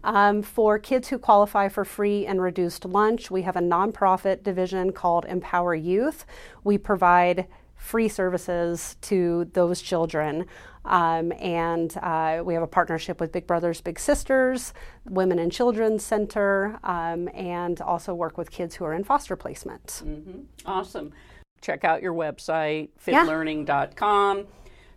um, 0.04 0.42
for 0.42 0.78
kids 0.78 1.08
who 1.08 1.18
qualify 1.18 1.70
for 1.70 1.86
free 1.86 2.26
and 2.26 2.42
reduced 2.42 2.86
lunch, 2.86 3.32
we 3.32 3.44
have 3.44 3.56
a 3.56 3.62
nonprofit 3.62 4.44
division 4.44 4.92
called 4.92 5.26
Empower 5.26 5.76
Youth. 5.76 6.26
We 6.64 6.78
provide 6.78 7.48
free 7.84 8.08
services 8.08 8.96
to 9.02 9.46
those 9.54 9.82
children. 9.82 10.46
Um, 10.86 11.34
and 11.34 11.96
uh, 12.02 12.42
we 12.44 12.54
have 12.54 12.64
a 12.64 12.68
partnership 12.68 13.20
with 13.20 13.32
Big 13.34 13.46
Brothers 13.46 13.82
Big 13.82 14.00
Sisters, 14.00 14.74
Women 15.06 15.38
and 15.38 15.52
Children's 15.52 16.04
Center, 16.04 16.80
um, 16.84 17.30
and 17.34 17.82
also 17.82 18.14
work 18.14 18.38
with 18.38 18.52
kids 18.52 18.76
who 18.76 18.86
are 18.86 18.94
in 18.94 19.04
foster 19.04 19.36
placement. 19.36 20.02
Mm-hmm. 20.06 20.40
Awesome. 20.66 21.12
Check 21.62 21.84
out 21.84 22.02
your 22.02 22.14
website, 22.14 22.90
fitlearning.com. 23.06 24.38
Yeah. 24.38 24.44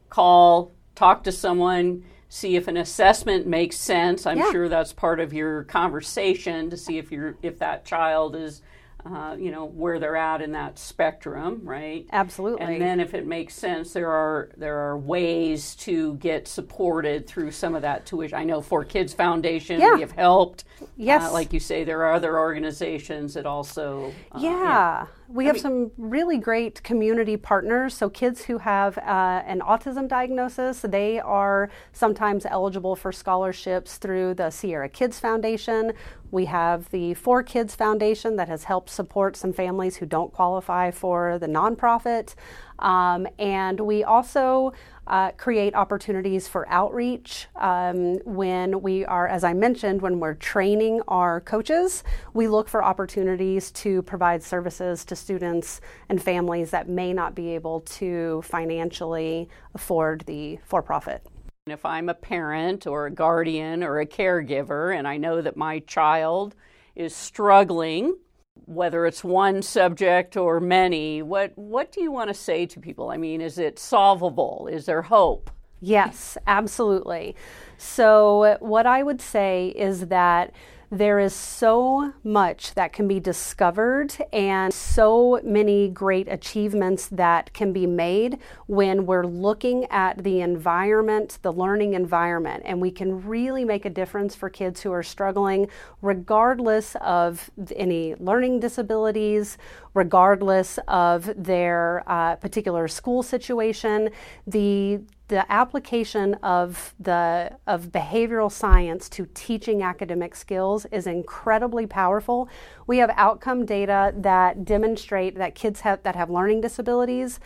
Call, 0.09 0.72
talk 0.94 1.25
to 1.25 1.33
someone, 1.33 2.05
see 2.29 2.55
if 2.55 2.68
an 2.68 2.77
assessment 2.77 3.49
makes 3.49 3.77
sense. 3.77 4.27
I'm 4.27 4.38
yeah. 4.38 4.53
sure 4.53 4.68
that's 4.68 4.92
part 4.92 5.18
of 5.18 5.33
your 5.33 5.64
conversation 5.64 6.70
to 6.70 6.77
see 6.77 6.99
if 6.99 7.11
you're 7.11 7.37
if 7.42 7.59
that 7.59 7.85
child 7.85 8.37
is 8.37 8.62
uh, 9.07 9.37
you 9.38 9.51
know 9.51 9.66
where 9.66 9.99
they're 9.99 10.16
at 10.16 10.42
in 10.42 10.53
that 10.53 10.79
spectrum, 10.79 11.61
right? 11.62 12.07
Absolutely. 12.12 12.64
And 12.64 12.83
then, 12.83 13.01
if 13.01 13.14
it 13.14 13.27
makes 13.27 13.55
sense, 13.55 13.92
there 13.92 14.11
are 14.11 14.51
there 14.57 14.79
are 14.79 14.99
ways 14.99 15.75
to 15.77 16.14
get 16.14 16.49
supported 16.49 17.27
through 17.27 17.53
some 17.53 17.75
of 17.75 17.83
that 17.83 18.07
tuition. 18.07 18.37
I 18.38 18.45
know 18.45 18.61
for 18.61 18.85
Kids 18.85 19.12
Foundation, 19.14 19.81
yeah. 19.81 19.95
we 19.95 20.01
have 20.01 20.12
helped. 20.12 20.64
Yes, 20.97 21.25
uh, 21.25 21.33
like 21.33 21.53
you 21.53 21.61
say, 21.61 21.85
there 21.85 22.03
are 22.03 22.14
other 22.14 22.38
organizations 22.38 23.35
that 23.35 23.47
also. 23.47 24.12
Uh, 24.33 24.38
yeah. 24.40 24.51
yeah. 24.51 25.07
We 25.29 25.45
I 25.45 25.47
have 25.49 25.57
mean, 25.57 25.62
some 25.62 25.91
really 25.97 26.39
great 26.39 26.83
community 26.83 27.37
partners. 27.37 27.95
So, 27.95 28.09
kids 28.09 28.45
who 28.45 28.59
have 28.59 28.97
uh, 28.99 29.43
an 29.47 29.61
autism 29.61 30.09
diagnosis, 30.09 30.81
they 30.83 31.21
are 31.21 31.71
sometimes 31.93 32.47
eligible 32.47 32.97
for 32.97 33.12
scholarships 33.12 33.99
through 33.99 34.35
the 34.35 34.51
Sierra 34.51 34.89
Kids 34.89 35.19
Foundation. 35.19 35.93
We 36.31 36.45
have 36.47 36.91
the 36.91 37.15
Four 37.15 37.43
Kids 37.43 37.75
Foundation 37.75 38.37
that 38.37 38.49
has 38.49 38.65
helped 38.65 38.91
support 38.91 39.37
some 39.37 39.53
families 39.53 39.97
who 39.97 40.07
don't 40.07 40.33
qualify 40.33 40.91
for 40.91 41.39
the 41.39 41.47
nonprofit. 41.47 42.35
Um, 42.79 43.27
and 43.39 43.81
we 43.81 44.05
also 44.05 44.73
uh, 45.07 45.31
create 45.33 45.75
opportunities 45.75 46.49
for 46.49 46.69
outreach 46.69 47.47
um, 47.57 48.17
when 48.25 48.83
we 48.83 49.05
are, 49.05 49.29
as 49.29 49.45
I 49.45 49.53
mentioned, 49.53 50.03
when 50.03 50.19
we're 50.19 50.35
training 50.35 51.01
our 51.07 51.41
coaches, 51.41 52.03
we 52.35 52.49
look 52.49 52.69
for 52.69 52.85
opportunities 52.85 53.71
to 53.73 54.03
provide 54.03 54.43
services 54.43 55.05
to 55.05 55.17
students 55.17 55.81
and 56.09 56.21
families 56.21 56.71
that 56.71 56.89
may 56.89 57.12
not 57.12 57.35
be 57.35 57.55
able 57.55 57.81
to 57.81 58.43
financially 58.43 59.49
afford 59.75 60.23
the 60.27 60.59
for 60.65 60.83
profit. 60.83 61.25
If 61.67 61.85
I'm 61.85 62.09
a 62.09 62.15
parent 62.15 62.87
or 62.87 63.07
a 63.07 63.11
guardian 63.11 63.83
or 63.83 64.01
a 64.01 64.07
caregiver 64.07 64.97
and 64.97 65.07
I 65.07 65.17
know 65.17 65.43
that 65.43 65.57
my 65.57 65.81
child 65.81 66.55
is 66.95 67.15
struggling 67.15 68.17
whether 68.64 69.07
it's 69.07 69.23
one 69.23 69.62
subject 69.62 70.37
or 70.37 70.61
many, 70.61 71.23
what 71.23 71.53
what 71.57 71.92
do 71.92 72.01
you 72.03 72.11
want 72.11 72.29
to 72.29 72.35
say 72.35 72.66
to 72.66 72.81
people? 72.81 73.11
I 73.11 73.16
mean, 73.16 73.40
is 73.40 73.59
it 73.59 73.79
solvable? 73.79 74.69
Is 74.71 74.87
there 74.87 75.03
hope? 75.03 75.51
Yes, 75.81 76.38
absolutely. 76.47 77.37
So 77.77 78.57
what 78.61 78.87
I 78.87 79.03
would 79.03 79.21
say 79.21 79.69
is 79.77 80.09
that 80.09 80.53
there 80.90 81.18
is 81.18 81.35
so 81.35 82.12
much 82.22 82.75
that 82.75 82.92
can 82.92 83.09
be 83.09 83.18
discovered 83.18 84.14
and 84.33 84.72
so 84.72 85.40
many 85.42 85.88
great 85.88 86.29
achievements 86.29 87.09
that 87.09 87.53
can 87.53 87.72
be 87.72 87.87
made 87.87 88.38
when 88.66 89.05
we're 89.05 89.27
looking 89.27 89.85
at 89.87 90.22
the 90.22 90.40
environment, 90.40 91.38
the 91.42 91.53
learning 91.53 91.94
environment, 91.94 92.62
and 92.66 92.81
we 92.81 92.90
can 92.90 93.27
really 93.27 93.64
make 93.64 93.85
a 93.85 93.90
difference 93.90 94.35
for 94.35 94.49
kids 94.49 94.81
who 94.81 94.92
are 94.92 95.03
struggling, 95.03 95.68
regardless 96.03 96.96
of 97.01 97.51
any 97.75 98.14
learning 98.16 98.61
disabilities, 98.61 99.59
regardless 99.94 100.79
of 100.87 101.33
their 101.37 102.05
uh, 102.07 102.37
particular 102.37 102.87
school 102.87 103.22
situation. 103.22 104.11
The 104.46 105.01
the 105.29 105.51
application 105.51 106.35
of 106.35 106.95
the 107.01 107.59
of 107.67 107.87
behavioral 107.87 108.51
science 108.51 109.09
to 109.09 109.29
teaching 109.35 109.83
academic 109.83 110.37
skills 110.37 110.87
is 110.93 111.07
incredibly 111.07 111.87
powerful. 111.87 112.49
We 112.87 112.99
have 112.99 113.11
outcome 113.17 113.67
data 113.67 114.15
that 114.19 114.65
demonstrate 114.65 115.37
that 115.37 115.55
kids 115.55 115.81
have, 115.81 116.03
that 116.05 116.15
have 116.15 116.31
learning 116.31 116.61
disabilities 116.61 117.41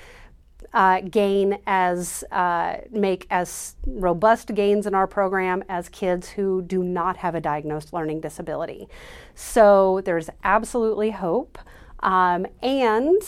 uh, 0.73 1.01
gain 1.01 1.59
as 1.67 2.23
uh, 2.31 2.77
make 2.91 3.27
as 3.31 3.77
robust 3.87 4.55
gains 4.55 4.87
in 4.87 4.95
our 4.95 5.07
program 5.07 5.65
as 5.69 5.89
kids 5.89 6.29
who 6.29 6.63
do 6.63 6.83
not 6.83 7.17
have 7.17 7.35
a 7.35 7.41
diagnosed 7.41 7.93
learning 7.93 8.21
disability. 8.21 8.89
So 9.35 10.01
there's 10.05 10.31
absolutely 10.45 11.11
hope, 11.11 11.59
um, 12.01 12.47
and 12.63 13.23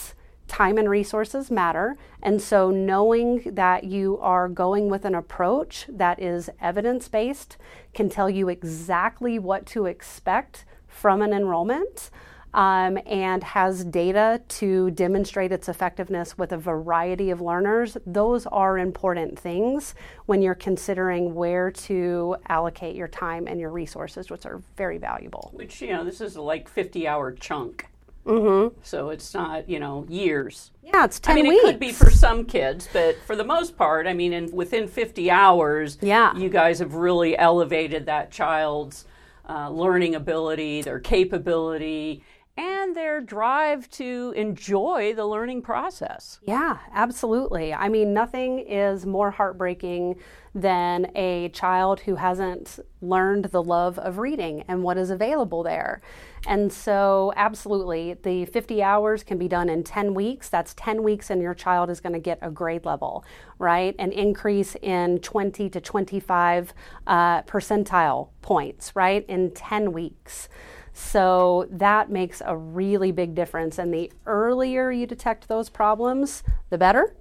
time 0.52 0.76
and 0.76 0.90
resources 0.90 1.50
matter. 1.50 1.96
And 2.22 2.40
so, 2.40 2.70
knowing 2.70 3.42
that 3.54 3.84
you 3.84 4.18
are 4.20 4.50
going 4.50 4.90
with 4.90 5.06
an 5.06 5.14
approach 5.14 5.86
that 5.88 6.20
is 6.20 6.50
evidence 6.60 7.08
based 7.08 7.56
can 7.94 8.10
tell 8.10 8.28
you 8.28 8.50
exactly 8.50 9.38
what 9.38 9.64
to 9.66 9.86
expect 9.86 10.66
from 10.86 11.22
an 11.22 11.32
enrollment. 11.32 12.10
Um, 12.54 12.98
and 13.06 13.42
has 13.42 13.82
data 13.82 14.42
to 14.46 14.90
demonstrate 14.90 15.52
its 15.52 15.70
effectiveness 15.70 16.36
with 16.36 16.52
a 16.52 16.58
variety 16.58 17.30
of 17.30 17.40
learners, 17.40 17.96
those 18.04 18.44
are 18.44 18.76
important 18.76 19.38
things 19.38 19.94
when 20.26 20.42
you're 20.42 20.54
considering 20.54 21.34
where 21.34 21.70
to 21.70 22.36
allocate 22.50 22.94
your 22.94 23.08
time 23.08 23.46
and 23.46 23.58
your 23.58 23.70
resources, 23.70 24.28
which 24.28 24.44
are 24.44 24.60
very 24.76 24.98
valuable. 24.98 25.50
Which, 25.54 25.80
you 25.80 25.94
know, 25.94 26.04
this 26.04 26.20
is 26.20 26.36
like 26.36 26.68
50 26.68 27.08
hour 27.08 27.32
chunk. 27.32 27.86
Mm-hmm. 28.26 28.78
So 28.82 29.10
it's 29.10 29.34
not, 29.34 29.68
you 29.68 29.80
know, 29.80 30.06
years. 30.08 30.70
Yeah, 30.82 31.04
it's 31.04 31.18
10 31.18 31.32
I 31.32 31.42
mean, 31.42 31.52
weeks. 31.52 31.64
it 31.64 31.66
could 31.66 31.80
be 31.80 31.92
for 31.92 32.10
some 32.10 32.44
kids, 32.44 32.88
but 32.92 33.16
for 33.26 33.34
the 33.34 33.44
most 33.44 33.76
part, 33.76 34.06
I 34.06 34.14
mean, 34.14 34.32
in, 34.32 34.50
within 34.52 34.86
50 34.86 35.30
hours, 35.30 35.98
yeah. 36.00 36.36
you 36.36 36.48
guys 36.48 36.78
have 36.78 36.94
really 36.94 37.36
elevated 37.36 38.06
that 38.06 38.30
child's 38.30 39.06
uh, 39.48 39.68
learning 39.70 40.14
ability, 40.14 40.82
their 40.82 41.00
capability, 41.00 42.22
and 42.56 42.94
their 42.94 43.20
drive 43.20 43.88
to 43.90 44.32
enjoy 44.36 45.14
the 45.14 45.24
learning 45.24 45.62
process. 45.62 46.38
Yeah, 46.46 46.78
absolutely. 46.92 47.72
I 47.72 47.88
mean, 47.88 48.12
nothing 48.12 48.58
is 48.58 49.06
more 49.06 49.30
heartbreaking 49.30 50.16
than 50.54 51.10
a 51.14 51.48
child 51.50 52.00
who 52.00 52.16
hasn't 52.16 52.78
learned 53.00 53.46
the 53.46 53.62
love 53.62 53.98
of 53.98 54.18
reading 54.18 54.64
and 54.68 54.82
what 54.82 54.98
is 54.98 55.08
available 55.08 55.62
there. 55.62 56.02
And 56.46 56.70
so, 56.70 57.32
absolutely, 57.36 58.14
the 58.22 58.44
50 58.44 58.82
hours 58.82 59.22
can 59.22 59.38
be 59.38 59.48
done 59.48 59.70
in 59.70 59.82
10 59.82 60.12
weeks. 60.12 60.50
That's 60.50 60.74
10 60.74 61.02
weeks, 61.02 61.30
and 61.30 61.40
your 61.40 61.54
child 61.54 61.88
is 61.88 62.00
going 62.00 62.12
to 62.12 62.18
get 62.18 62.38
a 62.42 62.50
grade 62.50 62.84
level, 62.84 63.24
right? 63.58 63.94
An 63.98 64.12
increase 64.12 64.76
in 64.82 65.20
20 65.20 65.70
to 65.70 65.80
25 65.80 66.74
uh, 67.06 67.42
percentile 67.42 68.28
points, 68.42 68.94
right? 68.94 69.24
In 69.28 69.52
10 69.52 69.92
weeks. 69.92 70.50
So 70.92 71.66
that 71.70 72.10
makes 72.10 72.42
a 72.44 72.56
really 72.56 73.12
big 73.12 73.34
difference. 73.34 73.78
And 73.78 73.92
the 73.92 74.12
earlier 74.26 74.90
you 74.90 75.06
detect 75.06 75.48
those 75.48 75.68
problems, 75.68 76.42
the 76.70 76.78
better. 76.78 77.14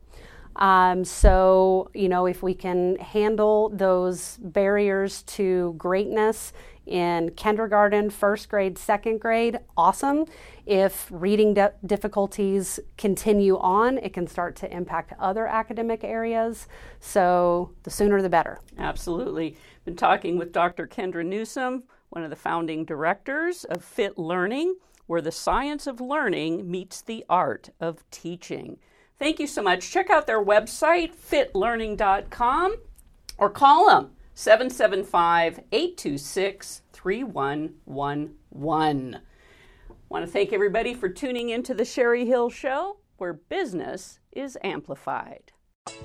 Um, 0.56 1.06
so, 1.06 1.90
you 1.94 2.10
know, 2.10 2.26
if 2.26 2.44
we 2.44 2.54
can 2.54 2.98
handle 2.98 3.70
those 3.70 4.38
barriers 4.42 5.24
to 5.24 5.74
greatness 5.78 6.52
in 6.86 7.32
kindergarten, 7.38 8.10
first 8.10 8.50
grade, 8.50 8.78
second 8.78 9.20
grade, 9.22 9.60
awesome. 9.78 10.26
If 10.66 11.08
reading 11.10 11.54
de- 11.54 11.74
difficulties 11.86 12.80
continue 12.98 13.58
on, 13.60 13.98
it 14.00 14.14
can 14.14 14.28
start 14.28 14.56
to 14.58 14.76
impact 14.76 15.14
other 15.20 15.48
academic 15.48 16.04
areas. 16.04 16.68
So 17.00 17.72
the 17.84 17.90
sooner 17.90 18.22
the 18.22 18.30
better. 18.30 18.60
Absolutely. 18.78 19.56
Been 19.86 19.96
talking 19.96 20.38
with 20.38 20.52
Dr. 20.52 20.86
Kendra 20.86 21.26
Newsome, 21.26 21.84
one 22.12 22.24
of 22.24 22.30
the 22.30 22.36
founding 22.36 22.86
directors 22.86 23.64
of 23.64 23.84
Fit 23.84 24.18
Learning, 24.18 24.76
where 25.08 25.22
the 25.22 25.32
science 25.32 25.88
of 25.88 26.00
learning 26.00 26.70
meets 26.70 27.02
the 27.02 27.26
art 27.30 27.70
of 27.80 28.04
teaching. 28.12 28.78
Thank 29.18 29.40
you 29.40 29.48
so 29.48 29.64
much. 29.64 29.90
Check 29.90 30.10
out 30.10 30.28
their 30.28 30.44
website, 30.44 31.16
fitlearning.com, 31.16 32.76
or 33.38 33.50
call 33.50 33.88
them 33.88 34.12
775 34.34 35.62
826 35.72 36.82
3111. 36.92 39.20
Want 40.10 40.26
to 40.26 40.32
thank 40.32 40.52
everybody 40.52 40.94
for 40.94 41.08
tuning 41.08 41.50
into 41.50 41.74
the 41.74 41.86
Sherry 41.86 42.26
Hill 42.26 42.50
Show, 42.50 42.98
where 43.18 43.34
business 43.34 44.20
is 44.34 44.58
amplified. 44.64 45.54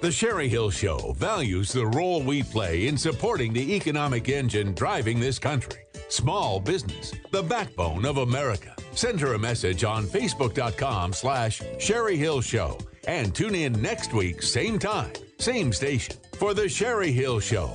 The 0.01 0.13
Sherry 0.13 0.49
Hill 0.49 0.71
Show 0.71 1.15
values 1.17 1.73
the 1.73 1.87
role 1.87 2.23
we 2.23 2.45
play 2.45 2.87
in 2.87 2.97
supporting 2.97 3.53
the 3.53 3.75
economic 3.75 4.29
engine 4.29 4.75
driving 4.75 5.19
this 5.19 5.39
country. 5.39 5.86
Small 6.09 6.61
business, 6.61 7.13
the 7.31 7.43
backbone 7.43 8.05
of 8.07 8.19
America. 8.19 8.75
Send 8.93 9.21
her 9.21 9.35
a 9.35 9.39
message 9.39 9.85
on 9.85 10.05
Facebook.com 10.05 11.13
slash 11.13 11.61
Sherry 11.79 12.17
Hill 12.17 12.41
Show 12.41 12.79
and 13.07 13.35
tune 13.35 13.55
in 13.55 13.81
next 13.83 14.13
week, 14.13 14.43
same 14.43 14.79
time, 14.79 15.13
same 15.39 15.73
station, 15.73 16.17
for 16.39 16.55
The 16.55 16.69
Sherry 16.69 17.13
Hill 17.13 17.41
Show. 17.41 17.73